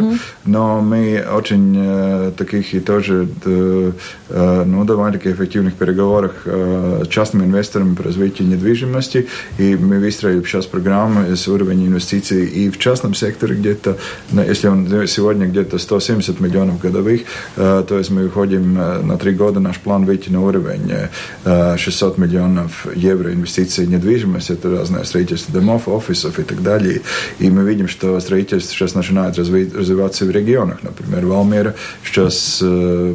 [0.45, 3.93] но мы очень э, таких и тоже э,
[4.67, 9.27] ну, довольно-таки эффективных переговорах э, с частными инвесторами по развитию недвижимости,
[9.59, 13.97] и мы выстроили сейчас программу с уровня инвестиций и в частном секторе где-то,
[14.33, 17.21] если он сегодня где-то 170 миллионов годовых,
[17.57, 20.93] э, то есть мы выходим на три года, наш план выйти на уровень
[21.45, 27.03] э, 600 миллионов евро инвестиций в недвижимость, это разное строительство домов, офисов и так далее.
[27.39, 30.83] И мы видим, что строительство сейчас начинает разви- развиваться в регионах.
[30.83, 31.75] Например, Валмера
[32.05, 32.63] сейчас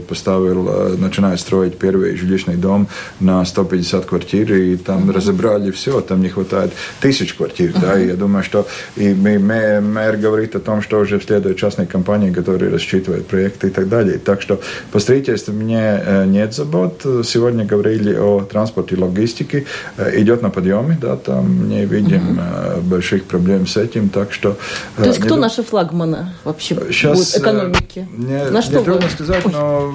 [0.07, 2.87] поставил, начинает строить первый жилищный дом
[3.19, 7.73] на 150 квартир, и там разобрали все, там не хватает тысяч квартир.
[7.81, 11.57] Да, и я думаю, что и мы, мэ- мэр говорит о том, что уже следует
[11.57, 14.19] частные компании, которые рассчитывают проекты и так далее.
[14.19, 14.59] Так что
[14.91, 17.05] по строительству мне нет забот.
[17.23, 19.65] Сегодня говорили о транспорте и логистике.
[20.13, 24.57] Идет на подъеме, да, там не видим э, больших проблем с этим, так что...
[24.97, 28.07] э, То есть не кто ду- наши флагманы вообще Сейчас, будут экономики?
[28.11, 28.85] э, Не, На что не вы?
[28.85, 29.93] трудно сказать, но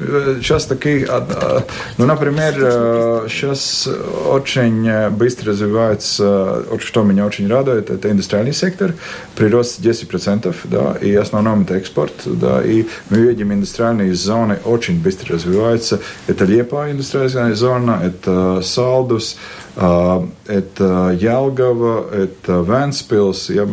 [0.00, 1.64] э, сейчас такие, а, а,
[1.98, 3.88] ну, например, э, сейчас
[4.26, 8.94] очень э, быстро развивается, что меня очень радует, это индустриальный сектор,
[9.36, 15.00] прирост 10%, да, и в основном это экспорт, да, и мы видим индустриальные зоны очень
[15.00, 16.00] быстро развиваются.
[16.26, 19.36] Это Лепа индустриальная зона, это Салдус,
[19.78, 23.50] это Ялгова, это Венспилс.
[23.50, 23.66] Я,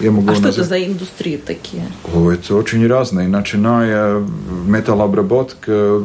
[0.00, 1.84] я могу А что это назвать- за индустрии такие?
[2.14, 4.22] о, это очень разные, начиная
[4.66, 6.02] металлообработка,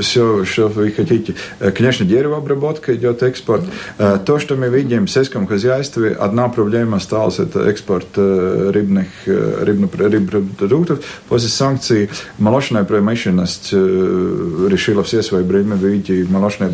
[0.00, 1.34] все, что вы хотите.
[1.60, 3.62] Э, Конечно, деревообработка идет экспорт.
[3.98, 9.08] Э, То, что мы видим в сельском хозяйстве, одна проблема осталась, это экспорт э, рыбных,
[9.26, 11.00] рыбных рыбных продуктов.
[11.28, 15.76] После санкций молочная промышленность решила все свои проблемы.
[15.76, 16.72] Вы видите, молочная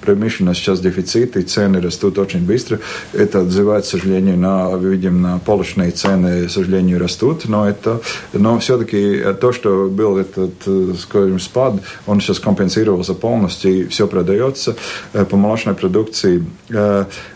[0.00, 2.78] промышленность сейчас дефицит, и цены растут очень быстро.
[3.12, 8.00] Это отзывается, к сожалению, на, видим, на полочные цены, к сожалению, растут, но это,
[8.32, 10.52] но все-таки то, что был этот,
[10.98, 11.74] скажем, спад,
[12.06, 14.76] он сейчас компенсирует компенсировался полностью, и все продается
[15.12, 16.44] по молочной продукции.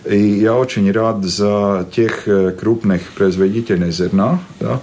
[0.08, 4.80] И я очень рад за тех крупных производителей зерна, да,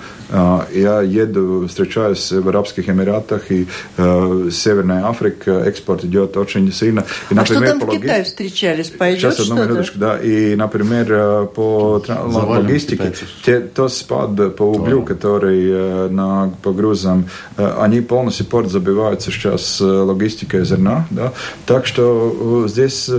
[0.73, 7.05] я еду, встречаюсь в Арабских Эмиратах и э, Северная Африка, экспорт идет очень сильно.
[7.29, 8.89] И, например, а что там в Китае встречались?
[8.89, 10.17] Пойдет Сейчас одну минуточку, да.
[10.17, 13.13] И, например, по логистике,
[13.45, 15.05] те, тот спад по углю, да.
[15.05, 21.33] который на, по грузам, они полностью порт забиваются сейчас логистикой зерна, да.
[21.65, 23.09] Так что здесь,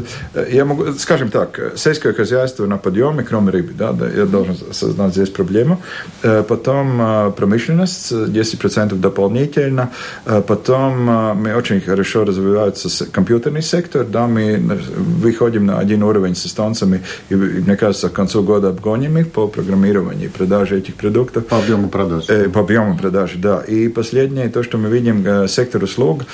[0.50, 5.12] я могу, скажем так, сельское хозяйство на подъеме, кроме рыбы, да, да я должен осознать
[5.12, 5.81] здесь проблему.
[6.22, 9.90] Потом промышленность, 10% дополнительно.
[10.24, 14.56] Потом мы очень хорошо развивается компьютерный сектор, да, мы
[14.96, 19.46] выходим на один уровень с эстонцами, и, мне кажется, к концу года обгоним их по
[19.46, 21.46] программированию и продаже этих продуктов.
[21.46, 22.25] По объему продаж.
[22.29, 23.60] Э, по объему продаж, да.
[23.60, 26.25] И последнее, то, что мы видим, сектор услуг,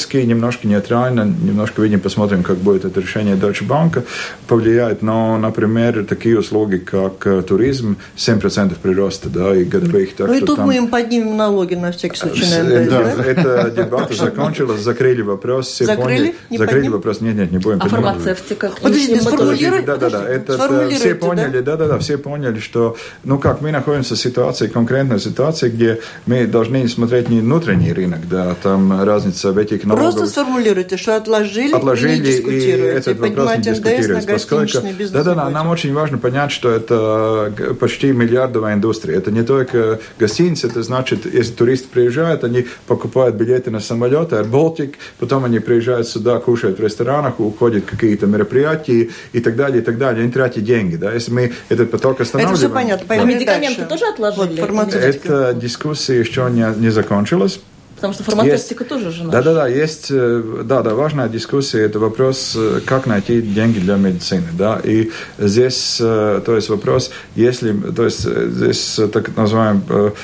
[0.00, 4.02] банковский, немножко нейтрально, немножко видим, посмотрим, как будет это решение Deutsche Bank
[4.46, 10.16] повлияет, но, например, такие услуги, как э, туризм, 7% прироста, да, и годовые их.
[10.16, 10.66] Так ну и тут там...
[10.66, 12.90] мы им поднимем налоги на всякий случай, наверное.
[12.90, 13.24] Да, да?
[13.24, 16.34] это дебаты закончилась, закрыли вопрос, все закрыли?
[16.50, 16.92] Не закрыли подним?
[16.92, 17.80] вопрос, нет, нет, не будем.
[17.82, 18.72] А фармацевтика?
[18.82, 19.86] Подождите, сформулируйте.
[19.86, 21.76] Да, да, да, это, все поняли, да?
[21.76, 26.46] да, да, все поняли, что, ну как, мы находимся в ситуации, конкретной ситуации, где мы
[26.46, 30.14] должны смотреть не внутренний рынок, да, там разница в этих налогах.
[30.14, 34.32] Просто сформулируйте, что отложили, отложили и, и этот вопрос не дискутируется.
[34.32, 34.78] Поскольку,
[35.24, 39.16] нам очень важно понять, что это почти миллиардовая индустрия.
[39.16, 44.50] Это не только гостиницы, это значит, если туристы приезжают, они покупают билеты на самолеты, Air
[44.50, 49.84] Baltic, потом они приезжают сюда, кушают в ресторанах, уходят какие-то мероприятия и так далее, и
[49.84, 50.22] так далее.
[50.22, 51.12] Они тратят деньги, да.
[51.12, 52.56] Если мы этот поток останавливаем...
[52.56, 53.06] Это все понятно.
[53.08, 53.22] Да.
[53.22, 54.60] А медикаменты тоже отложили?
[54.60, 57.60] Вот, Эта дискуссия еще не, не закончилась.
[58.00, 59.30] Потому что фармацевтика есть, тоже же наша.
[59.30, 63.78] Да, да, да, есть, э, да, да, важная дискуссия, это вопрос, э, как найти деньги
[63.78, 70.14] для медицины, да, и здесь, э, то есть вопрос, если, то есть здесь так называемая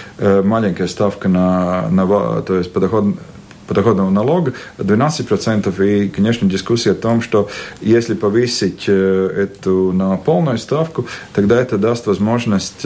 [0.43, 3.17] маленькая ставка на, на то есть подоход
[3.67, 5.87] подоходного налога 12%.
[5.87, 7.49] И, конечно, дискуссия о том, что
[7.81, 12.83] если повысить эту на полную ставку, тогда это даст возможность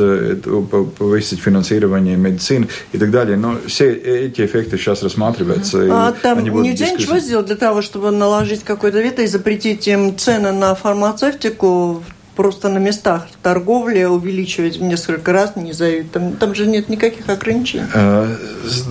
[0.98, 3.36] повысить финансирование медицины и так далее.
[3.36, 5.86] Но все эти эффекты сейчас рассматриваются.
[5.90, 10.52] А там нельзя ничего сделать для того, чтобы наложить какое-то вето и запретить им цены
[10.52, 12.02] на фармацевтику
[12.36, 16.10] просто на местах торговли увеличивать в несколько раз не зовут.
[16.12, 17.84] Там, там же нет никаких ограничений.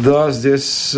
[0.04, 0.96] Да, здесь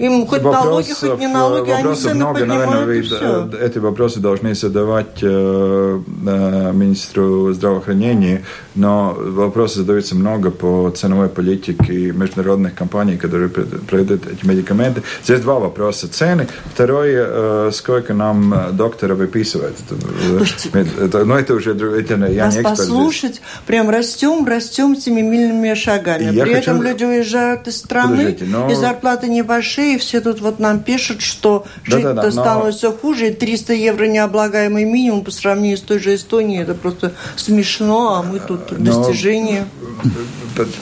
[0.00, 3.50] им хоть вопросов, налоги, хоть не налоги, они цены много, наверное, вы все.
[3.60, 8.42] эти вопросы должны задавать э, э, министру здравоохранения,
[8.74, 15.02] но вопросы задаются много по ценовой политике международных компаний, которые продают эти медикаменты.
[15.24, 16.08] Здесь два вопроса.
[16.08, 16.46] Цены.
[16.72, 19.74] Второй, э, сколько нам э, доктора выписывает.
[20.72, 23.42] Это, это, но это уже это, я Нас не эксперт послушать, здесь.
[23.66, 26.32] прям растем, растем семимильными шагами.
[26.32, 26.70] Я При хочу...
[26.70, 28.70] этом люди уезжают из страны, но...
[28.70, 32.70] и зарплаты небольшие, и все тут вот нам пишут, что жить-то да, да, но...
[32.70, 37.12] все хуже, и 300 евро необлагаемый минимум по сравнению с той же Эстонией, это просто
[37.36, 39.02] смешно, а мы тут но...
[39.02, 39.66] достижение.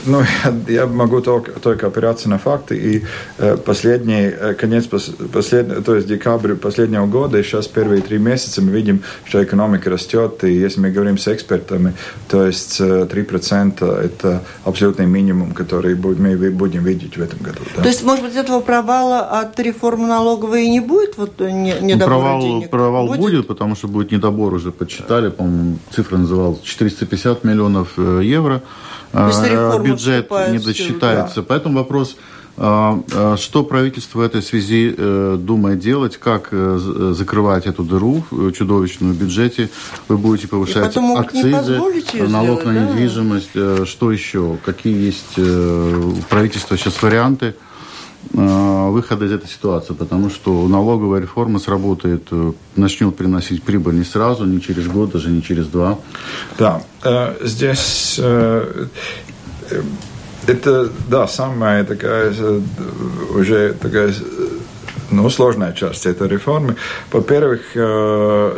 [0.06, 0.22] Ну,
[0.68, 3.04] я, я могу только, только опираться на факты, и
[3.38, 8.62] э, последний, э, конец, послед, то есть декабрь последнего года, и сейчас первые три месяца
[8.62, 11.94] мы видим, что экономика растет, и если мы говорим с экспертами,
[12.28, 17.60] то есть э, 3% это абсолютный минимум, который мы будем видеть в этом году.
[17.76, 17.82] Да?
[17.82, 21.16] То есть, может быть, этого провала от реформы налоговой и не будет?
[21.18, 22.70] Вот, э, не, не ну, провал денег?
[22.70, 23.20] провал будет?
[23.20, 28.62] будет, потому что будет недобор, уже подсчитали, по-моему, цифра называлась 450 миллионов э, евро.
[29.12, 31.36] А, бюджет не досчитается.
[31.36, 31.46] Да.
[31.48, 32.16] Поэтому вопрос,
[32.56, 38.24] а, что правительство в этой связи э, думает делать, как закрывать эту дыру
[38.56, 39.70] чудовищную в бюджете?
[40.08, 41.78] Вы будете повышать акцизы,
[42.28, 43.86] налог сделать, на недвижимость, да?
[43.86, 44.58] что еще?
[44.64, 47.54] Какие есть у правительства сейчас варианты?
[48.34, 54.04] Э, выхода из этой ситуации, потому что налоговая реформа сработает, э, начнет приносить прибыль не
[54.04, 55.98] сразу, не через год, даже не через два.
[56.58, 58.20] Да, э, здесь
[60.46, 62.32] это, да, самая такая
[63.34, 64.12] уже такая
[65.10, 66.76] ну, сложная часть этой реформы.
[67.12, 67.76] Во-первых,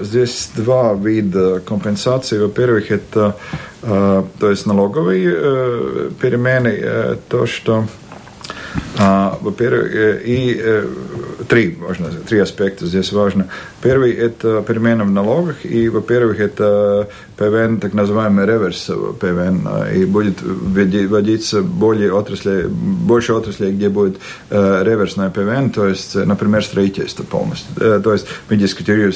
[0.05, 2.39] здесь два вида компенсации.
[2.39, 3.37] Во-первых, это
[3.83, 7.87] то есть налоговые перемены, то, что
[8.97, 9.93] во-первых,
[10.25, 10.85] и
[11.49, 13.49] три, можно, три аспекта здесь важно.
[13.83, 20.43] Первый– это перемена в налогах, и, во-первых, это ПВН, так называемый реверс ПВН, и будет
[20.43, 24.19] вводиться более отрасли, больше отраслей, где будет
[24.51, 27.69] э, реверсная ПВН, то есть, например, строительство полностью.
[27.81, 29.13] Э, то есть мы дискутируем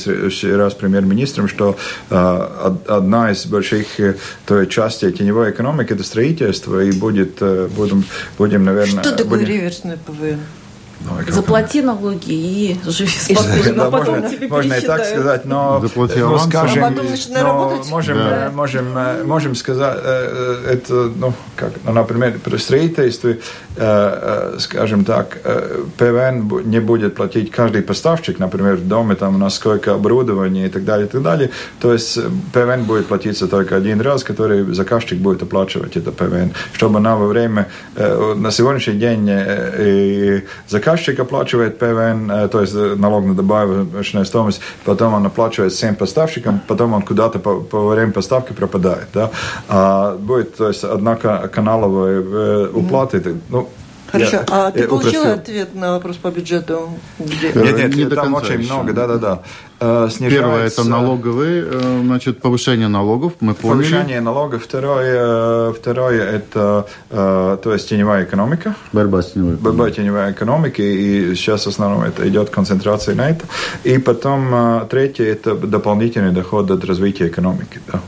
[0.56, 1.76] раз с премьер-министром, что
[2.10, 4.16] э, одна из больших э,
[4.46, 8.04] то есть, частей теневой экономики– это строительство, и будет, э, будем,
[8.38, 9.02] будем, наверное...
[9.02, 9.46] Что такое будем...
[9.46, 10.40] реверсная ПВН?
[11.28, 16.18] Заплати налоги и живи спокойно, а потом можно, тебе можно и так сказать, но, Заплати
[16.20, 17.06] ну, скажем, а потом
[17.42, 18.50] но можем, Да.
[18.54, 18.86] можем,
[19.26, 23.38] можем сказать, э, э, это, ну, как, ну, например, при строительстве, э, э,
[23.76, 30.66] скажем так, э, ПВН не будет платить каждый поставщик, например, в доме там насколько оборудование
[30.66, 31.50] и так далее, и так далее.
[31.80, 32.22] То есть э,
[32.52, 37.66] ПВН будет платиться только один раз, который заказчик будет оплачивать это ПВН, чтобы во время,
[37.96, 44.24] э, на сегодняшний день э, заказчик оплачивает ПВН, э, то есть э, налог на добавочную
[44.26, 49.08] стоимость, потом он оплачивает всем поставщикам, потом он куда-то по, по время поставки пропадает.
[49.14, 49.30] Да?
[49.68, 53.16] А будет то есть, одна ка- каналовая э, уплата.
[53.16, 53.63] это, Ну,
[54.14, 55.32] Хорошо, я, а ты э, получила упростил.
[55.40, 56.88] ответ на вопрос по бюджету?
[57.18, 57.52] Где?
[57.52, 58.72] Нет, нет, Не там очень еще.
[58.72, 59.42] много, да-да-да.
[59.80, 63.82] Э, Первое снижается- это налоговые, э, значит, повышение налогов, мы поняли.
[63.90, 64.62] Повышение налогов.
[64.64, 68.74] Второе, э, второе это э, то есть теневая экономика.
[68.92, 73.44] Борьба с теневой Борьба теневой экономики, и сейчас в основном это идет концентрация на это.
[73.82, 77.80] И потом э, третье это дополнительный доход от развития экономики.
[77.92, 78.00] Да.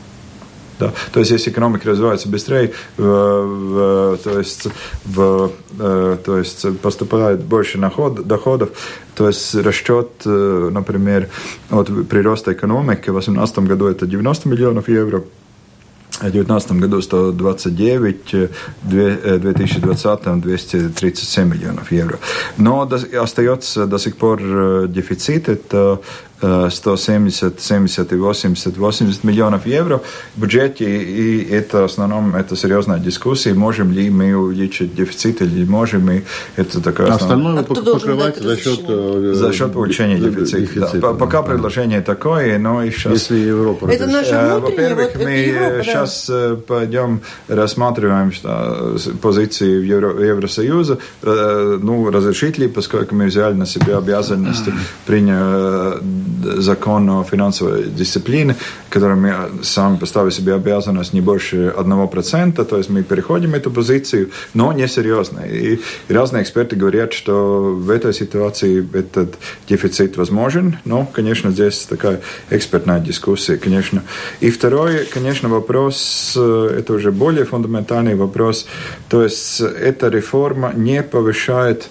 [0.78, 0.92] Да.
[1.12, 4.68] То есть, если экономика развивается быстрее, в, в- то, есть,
[5.04, 8.70] в, э, то есть поступает больше наход, доходов,
[9.14, 11.28] то есть расчет, э, например,
[11.70, 15.24] от прироста экономики в 2018 году это 90 миллионов евро,
[16.10, 18.48] в 2019 году 129, э,
[18.82, 22.18] две- э, в 2020 237 миллионов евро.
[22.56, 22.88] Но
[23.22, 26.00] остается до сих пор э, дефицит, это
[26.40, 30.00] 170, 70 и 80, 80 миллионов евро
[30.36, 35.60] в бюджете, и это в основном это серьезная дискуссия, можем ли мы увеличить дефицит или
[35.60, 36.24] не можем мы,
[36.56, 37.16] это такая основная-
[37.52, 38.80] остальное А кто пок- должен покрывается дать за счет...
[38.88, 40.80] э, за счет увеличения э, дефицита.
[40.80, 40.90] Да.
[40.92, 41.00] да.
[41.00, 43.12] По- Пока предложение такое, но и сейчас...
[43.12, 45.82] Если Европа Это наше Э, Во-первых, вот мы Европа, да.
[45.84, 46.30] сейчас
[46.66, 53.66] пойдем рассматриваем что, позиции в Евро- Евросоюза, э, ну, разрешить ли, поскольку мы взяли на
[53.66, 54.72] себя обязанности,
[55.06, 58.56] приняли закон о финансовой дисциплине,
[58.88, 64.30] которым мы сами поставили себе обязанность не больше 1%, то есть мы переходим эту позицию,
[64.54, 65.40] но не серьезно.
[65.40, 69.34] И, и разные эксперты говорят, что в этой ситуации этот
[69.68, 72.20] дефицит возможен, но, конечно, здесь такая
[72.50, 74.02] экспертная дискуссия, конечно.
[74.40, 78.66] И второй, конечно, вопрос, э, это уже более фундаментальный вопрос,
[79.08, 81.88] то есть эта реформа не повышает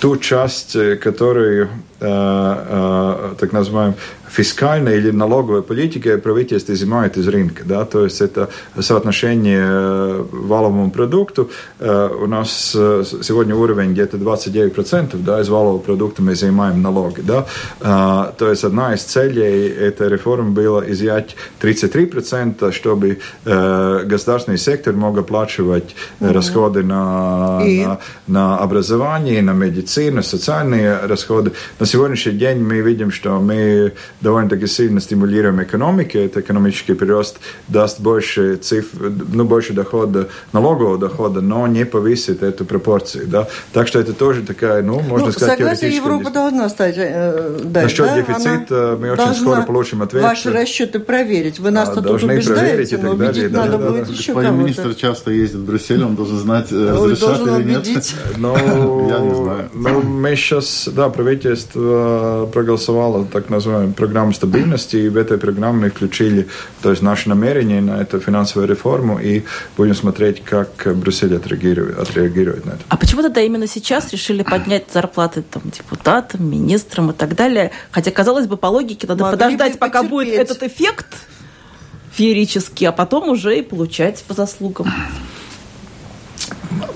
[0.00, 1.68] ту часть, э, которую
[2.00, 3.96] э, э, так называемой
[4.28, 7.62] фискальной или налоговой политикой правительство изымает из рынка.
[7.64, 7.84] Да?
[7.84, 8.48] То есть это
[8.78, 11.50] соотношение валовому продукту.
[11.80, 17.20] У нас сегодня уровень где-то 29% да, из валового продукта мы изымаем налоги.
[17.20, 17.46] Да?
[17.80, 25.94] То есть одна из целей этой реформы была изъять 33%, чтобы государственный сектор мог оплачивать
[26.20, 27.84] э, расходы на, И?
[27.84, 31.52] на, на образование, на медицину, социальные расходы.
[31.78, 36.18] На сегодняшний день мы видим, что мы довольно-таки сильно стимулируем экономику.
[36.18, 37.38] Это экономический прирост
[37.68, 43.26] даст больше цифр, ну, больше дохода, налогового дохода, но не повысит эту пропорцию.
[43.26, 43.48] Да?
[43.72, 47.84] Так что это тоже такая, ну, можно ну, сказать, согласие Европа должна стать, э, дать,
[47.84, 48.16] Насчет да?
[48.20, 50.22] дефицита Она мы очень скоро получим ответ.
[50.22, 51.58] Ваши расчеты проверить.
[51.58, 54.12] Вы нас А, тут должны проверить и убеждаете, но убедить да, надо да, будет да.
[54.12, 54.64] еще Господин кого-то.
[54.64, 57.78] министр часто ездит в Брюссель, он должен знать, э, Он разрешат должен или нет.
[57.78, 58.14] убедить.
[58.36, 59.68] Ну, Я не знаю.
[59.72, 65.90] Ну, мы сейчас, да, правительство проголосовало так называемую программу стабильности, и в этой программе мы
[65.90, 66.46] включили
[66.82, 69.42] то есть, наше намерение на эту финансовую реформу, и
[69.76, 72.80] будем смотреть, как Брюссель отреагирует, отреагирует на это.
[72.88, 77.70] А почему тогда именно сейчас решили поднять зарплаты там, депутатам, министрам и так далее?
[77.90, 80.10] Хотя, казалось бы, по логике надо Могли подождать, пока потерпеть.
[80.10, 81.06] будет этот эффект
[82.12, 84.86] феерический, а потом уже и получать по заслугам.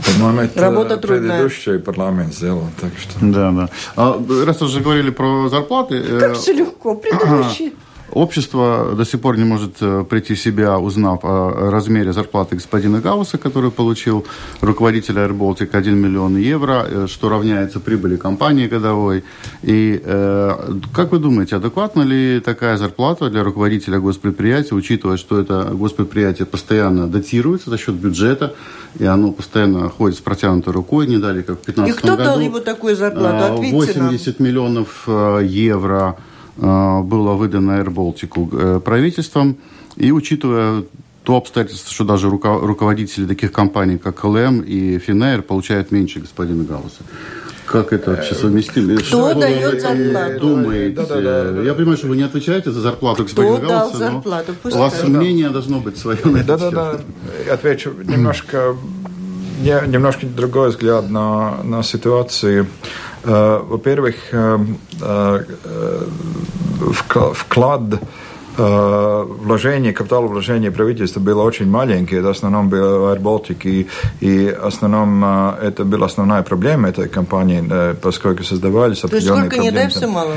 [0.04, 1.38] По-моему, это Работа трудная.
[1.38, 3.12] предыдущий парламент сделал, так что...
[3.20, 3.68] Да, да.
[3.96, 7.74] А, раз уже говорили про зарплаты, э, Как все легко, предыдущий.
[8.12, 13.00] Общество до сих пор не может э, прийти в себя, узнав о размере зарплаты господина
[13.00, 14.26] Гауса, который получил
[14.60, 19.22] руководитель Air 1 миллион евро, э, что равняется прибыли компании годовой.
[19.62, 25.70] И э, как вы думаете, адекватна ли такая зарплата для руководителя госпредприятия, учитывая, что это
[25.72, 28.54] госпредприятие постоянно датируется за счет бюджета,
[28.98, 31.94] и оно постоянно ходит с протянутой рукой, не дали как в 2015 году.
[31.94, 32.24] И кто году.
[32.24, 33.54] дал ему такую зарплату?
[33.54, 34.48] Ответьте 80 нам.
[34.48, 35.08] миллионов
[35.42, 36.16] евро
[36.60, 39.56] было выдано Air Baltic правительством.
[39.96, 40.84] И учитывая
[41.24, 47.02] то обстоятельство, что даже руководители таких компаний, как ЛМ и Финейр, получают меньше господина Галласа.
[47.66, 48.96] Как это вообще совместимо?
[48.96, 50.40] Кто что дает зарплату?
[50.40, 50.96] Думаете?
[50.96, 54.12] Да, да, да, Я понимаю, что вы не отвечаете за зарплату господина Кто Галласа, дал
[54.12, 54.54] зарплату?
[54.60, 55.06] Пусть у вас да.
[55.08, 56.18] мнение должно быть свое.
[56.24, 57.00] Да, да, да.
[57.52, 58.74] Отвечу немножко,
[59.60, 62.66] немножко другой взгляд на, на ситуацию.
[63.24, 64.58] Э, во-первых, э,
[65.00, 65.40] э,
[67.34, 67.82] вклад
[68.56, 72.20] вложение, капитал вложения правительства было очень маленькие.
[72.20, 73.86] Это в основном был Air Baltic, и,
[74.20, 75.24] и в основном
[75.62, 79.70] это была основная проблема этой компании, поскольку создавались определенные То есть сколько проблемы.
[79.70, 80.32] не дай, все мало?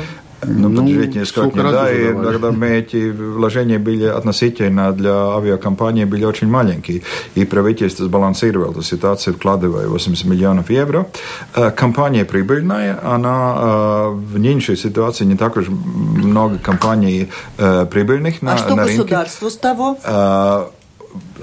[0.46, 6.24] Ну, ну подождите несколько да, и тогда мы эти вложения были относительно для авиакомпании были
[6.24, 7.02] очень маленькие,
[7.34, 11.06] и правительство сбалансировало эту ситуацию, вкладывая 80 миллионов евро.
[11.54, 17.28] Э, компания прибыльная, она э, в нынешней ситуации не так уж много компаний
[17.58, 19.98] э, прибыльных на, а что на государство с того?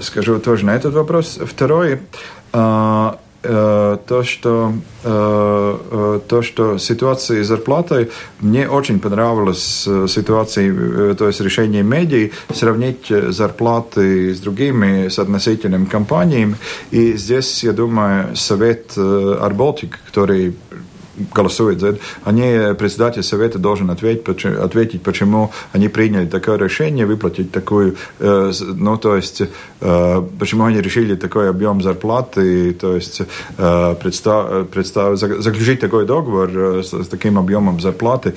[0.00, 1.38] Скажу тоже на этот вопрос.
[1.44, 2.00] Второй,
[2.52, 3.12] Э,
[3.42, 4.72] то, что,
[5.02, 12.30] э, э, то, что ситуация с зарплатой, мне очень понравилась ситуация, то есть решение медиа
[12.54, 16.56] сравнить зарплаты с другими с относительными компаниями.
[16.90, 20.54] И здесь, я думаю, совет Арболтик, который
[21.34, 27.52] голосует за это, они, председатель совета должен ответить, ответить, почему они приняли такое решение, выплатить
[27.52, 29.42] такую, э, ну, то есть,
[29.80, 33.22] э, почему они решили такой объем зарплаты, то есть,
[33.58, 36.50] э, представ, представ, заключить такой договор
[36.82, 38.34] с, с таким объемом зарплаты,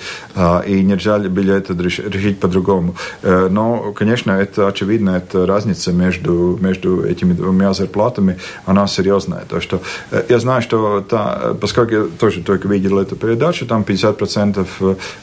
[0.67, 2.95] и нельзя было это решить по-другому.
[3.23, 9.43] Но, конечно, это очевидно, это разница между, между этими двумя зарплатами, она серьезная.
[9.49, 9.81] То, что,
[10.29, 14.67] я знаю, что та, поскольку я тоже только видел эту передачу, там 50%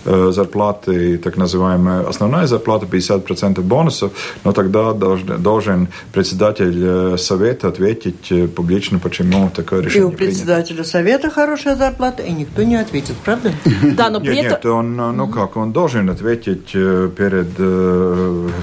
[0.05, 4.13] э, зарплаты, так называемая основная зарплата, 50% бонусов,
[4.45, 10.17] но тогда должен, должен председатель э, совета ответить э, публично, почему такое решение И у
[10.17, 10.91] председателя принято.
[10.91, 13.53] совета хорошая зарплата, и никто не ответит, правда?
[13.97, 14.51] Да, но при этом...
[14.51, 17.49] Нет, он, ну как, он должен ответить перед...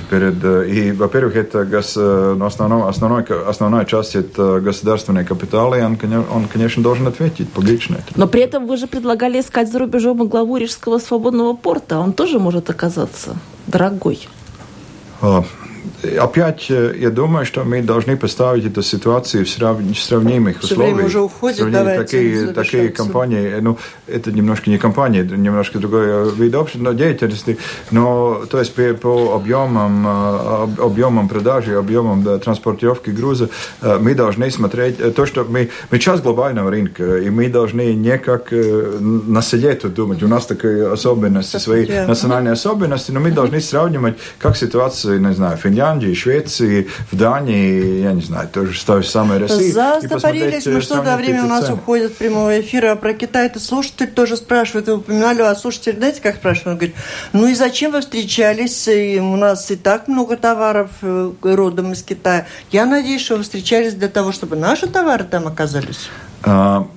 [0.09, 5.97] перед и, во-первых, это гос, ну, основной, основной, основная часть это государственные капиталы, и он,
[6.31, 7.97] он, конечно, должен ответить публично.
[8.15, 11.97] Но при этом вы же предлагали искать за рубежом главу Рижского свободного порта.
[11.97, 14.27] Он тоже может оказаться дорогой.
[15.21, 15.43] А,
[16.19, 21.07] опять э, я думаю, что мы должны поставить эту ситуацию в сравнимых Все условиях.
[21.07, 23.77] уже уходит, давайте такие, такие компании, ну,
[24.07, 27.57] это немножко не компания, это немножко другой вид общества, деятельности,
[27.91, 33.49] но то есть по, объемам, э, объемам продажи, объемам да, транспортировки груза
[33.81, 38.17] э, мы должны смотреть то, что мы, мы часть глобального рынка, и мы должны не
[38.17, 43.61] как на селе тут думать, у нас такие особенности, свои национальные особенности, но мы должны
[43.61, 49.03] сравнивать, как ситуация, не знаю, Финляндии, Швеции, в Дании, я не знаю, тоже с той
[49.03, 49.71] же самой России.
[49.71, 52.93] Застопорились мы, что-то время у нас уходит прямого эфира.
[52.93, 54.87] А про Китай это слушатель тоже спрашивает.
[54.87, 56.67] Вы упоминали, а слушатель, знаете, как спрашивает?
[56.67, 56.95] Он говорит,
[57.33, 58.87] ну и зачем вы встречались?
[58.87, 62.47] И у нас и так много товаров э, родом из Китая.
[62.71, 66.09] Я надеюсь, что вы встречались для того, чтобы наши товары там оказались.
[66.43, 66.87] А,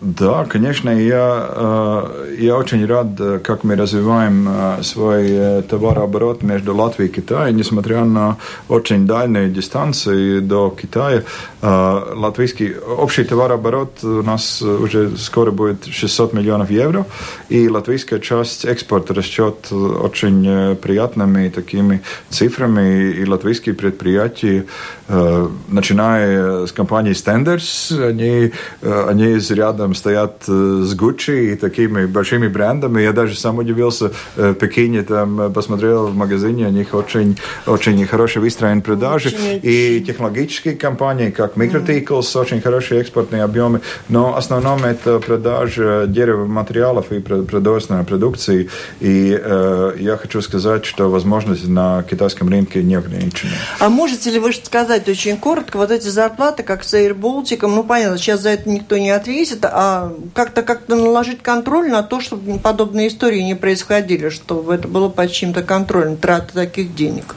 [0.00, 6.76] да, конечно, я, э, я очень рад, э, как мы развиваем э, свой товарооборот между
[6.76, 8.36] Латвией и Китаем, несмотря на
[8.68, 11.22] очень дальние дистанции до Китая.
[11.62, 17.06] Латвийский общий товарооборот у нас уже скоро будет 600 миллионов евро,
[17.48, 24.66] и латвийская часть экспорта растет очень приятными такими цифрами, и латвийские предприятия,
[25.08, 28.52] начиная с компании Standards, они,
[28.82, 33.02] они рядом стоят э, с Гуччи и такими большими брендами.
[33.02, 37.38] Я даже сам удивился э, в Пекине, там э, посмотрел в магазине, у них очень,
[37.66, 39.28] очень хорошие выстроены продажи.
[39.28, 42.40] Очень, и технологические компании, как Microticals, mm.
[42.40, 43.80] очень хорошие экспортные объемы.
[44.08, 48.68] Но в основном это продажа деревоматериалов и продовольственной продукции.
[49.00, 53.52] И э, я хочу сказать, что возможности на китайском рынке не ограничены.
[53.78, 57.66] А можете ли вы сказать, сказать очень коротко, вот эти зарплаты, как с Air Baltic,
[57.66, 62.20] ну, понятно, сейчас за это никто не ответит, а как-то как-то наложить контроль на то,
[62.20, 67.34] чтобы подобные истории не происходили, чтобы это было под чьим-то контролем, траты таких денег?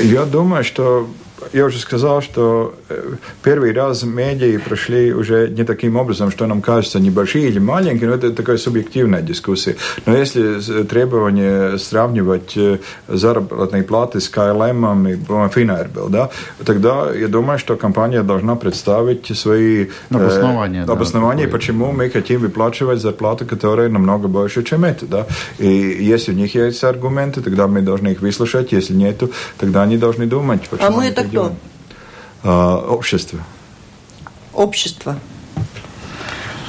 [0.00, 1.08] Я думаю, что
[1.52, 6.60] я уже сказал, что э, первый раз медиа прошли уже не таким образом, что нам
[6.62, 9.76] кажется небольшие или маленькие, но это такая субъективная дискуссия.
[10.06, 12.78] Но если требование сравнивать э,
[13.08, 15.16] заработные платы с КЛМ и
[15.54, 16.30] Финайрбел, да,
[16.64, 22.40] тогда я думаю, что компания должна представить свои обоснования, э, обоснования да, почему мы хотим
[22.40, 25.06] выплачивать зарплаты, которые намного больше, чем это.
[25.06, 25.26] Да?
[25.58, 28.72] И если у них есть аргументы, тогда мы должны их выслушать.
[28.72, 31.54] Если нету, тогда они должны думать, почему а мы это кто?
[32.42, 33.40] А, общество.
[34.52, 35.16] Общество.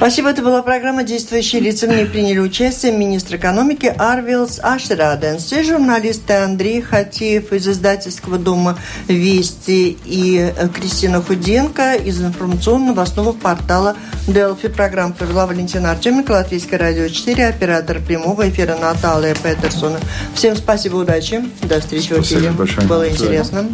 [0.00, 0.30] Спасибо.
[0.30, 1.86] Это была программа «Действующие лица».
[1.86, 8.78] В ней приняли участие министр экономики Арвилс Ашраденс и журналисты Андрей Хатеев из издательского дома
[9.08, 13.94] «Вести» и Кристина Худенко из информационно-новостного портала
[14.26, 14.68] «Делфи».
[14.68, 20.00] Программу провела Валентина Артеменко, Латвийское радио 4, оператор прямого эфира Наталья Петерсона.
[20.34, 21.44] Всем спасибо, удачи.
[21.60, 22.52] До встречи в эфире.
[22.88, 23.68] Было интересно.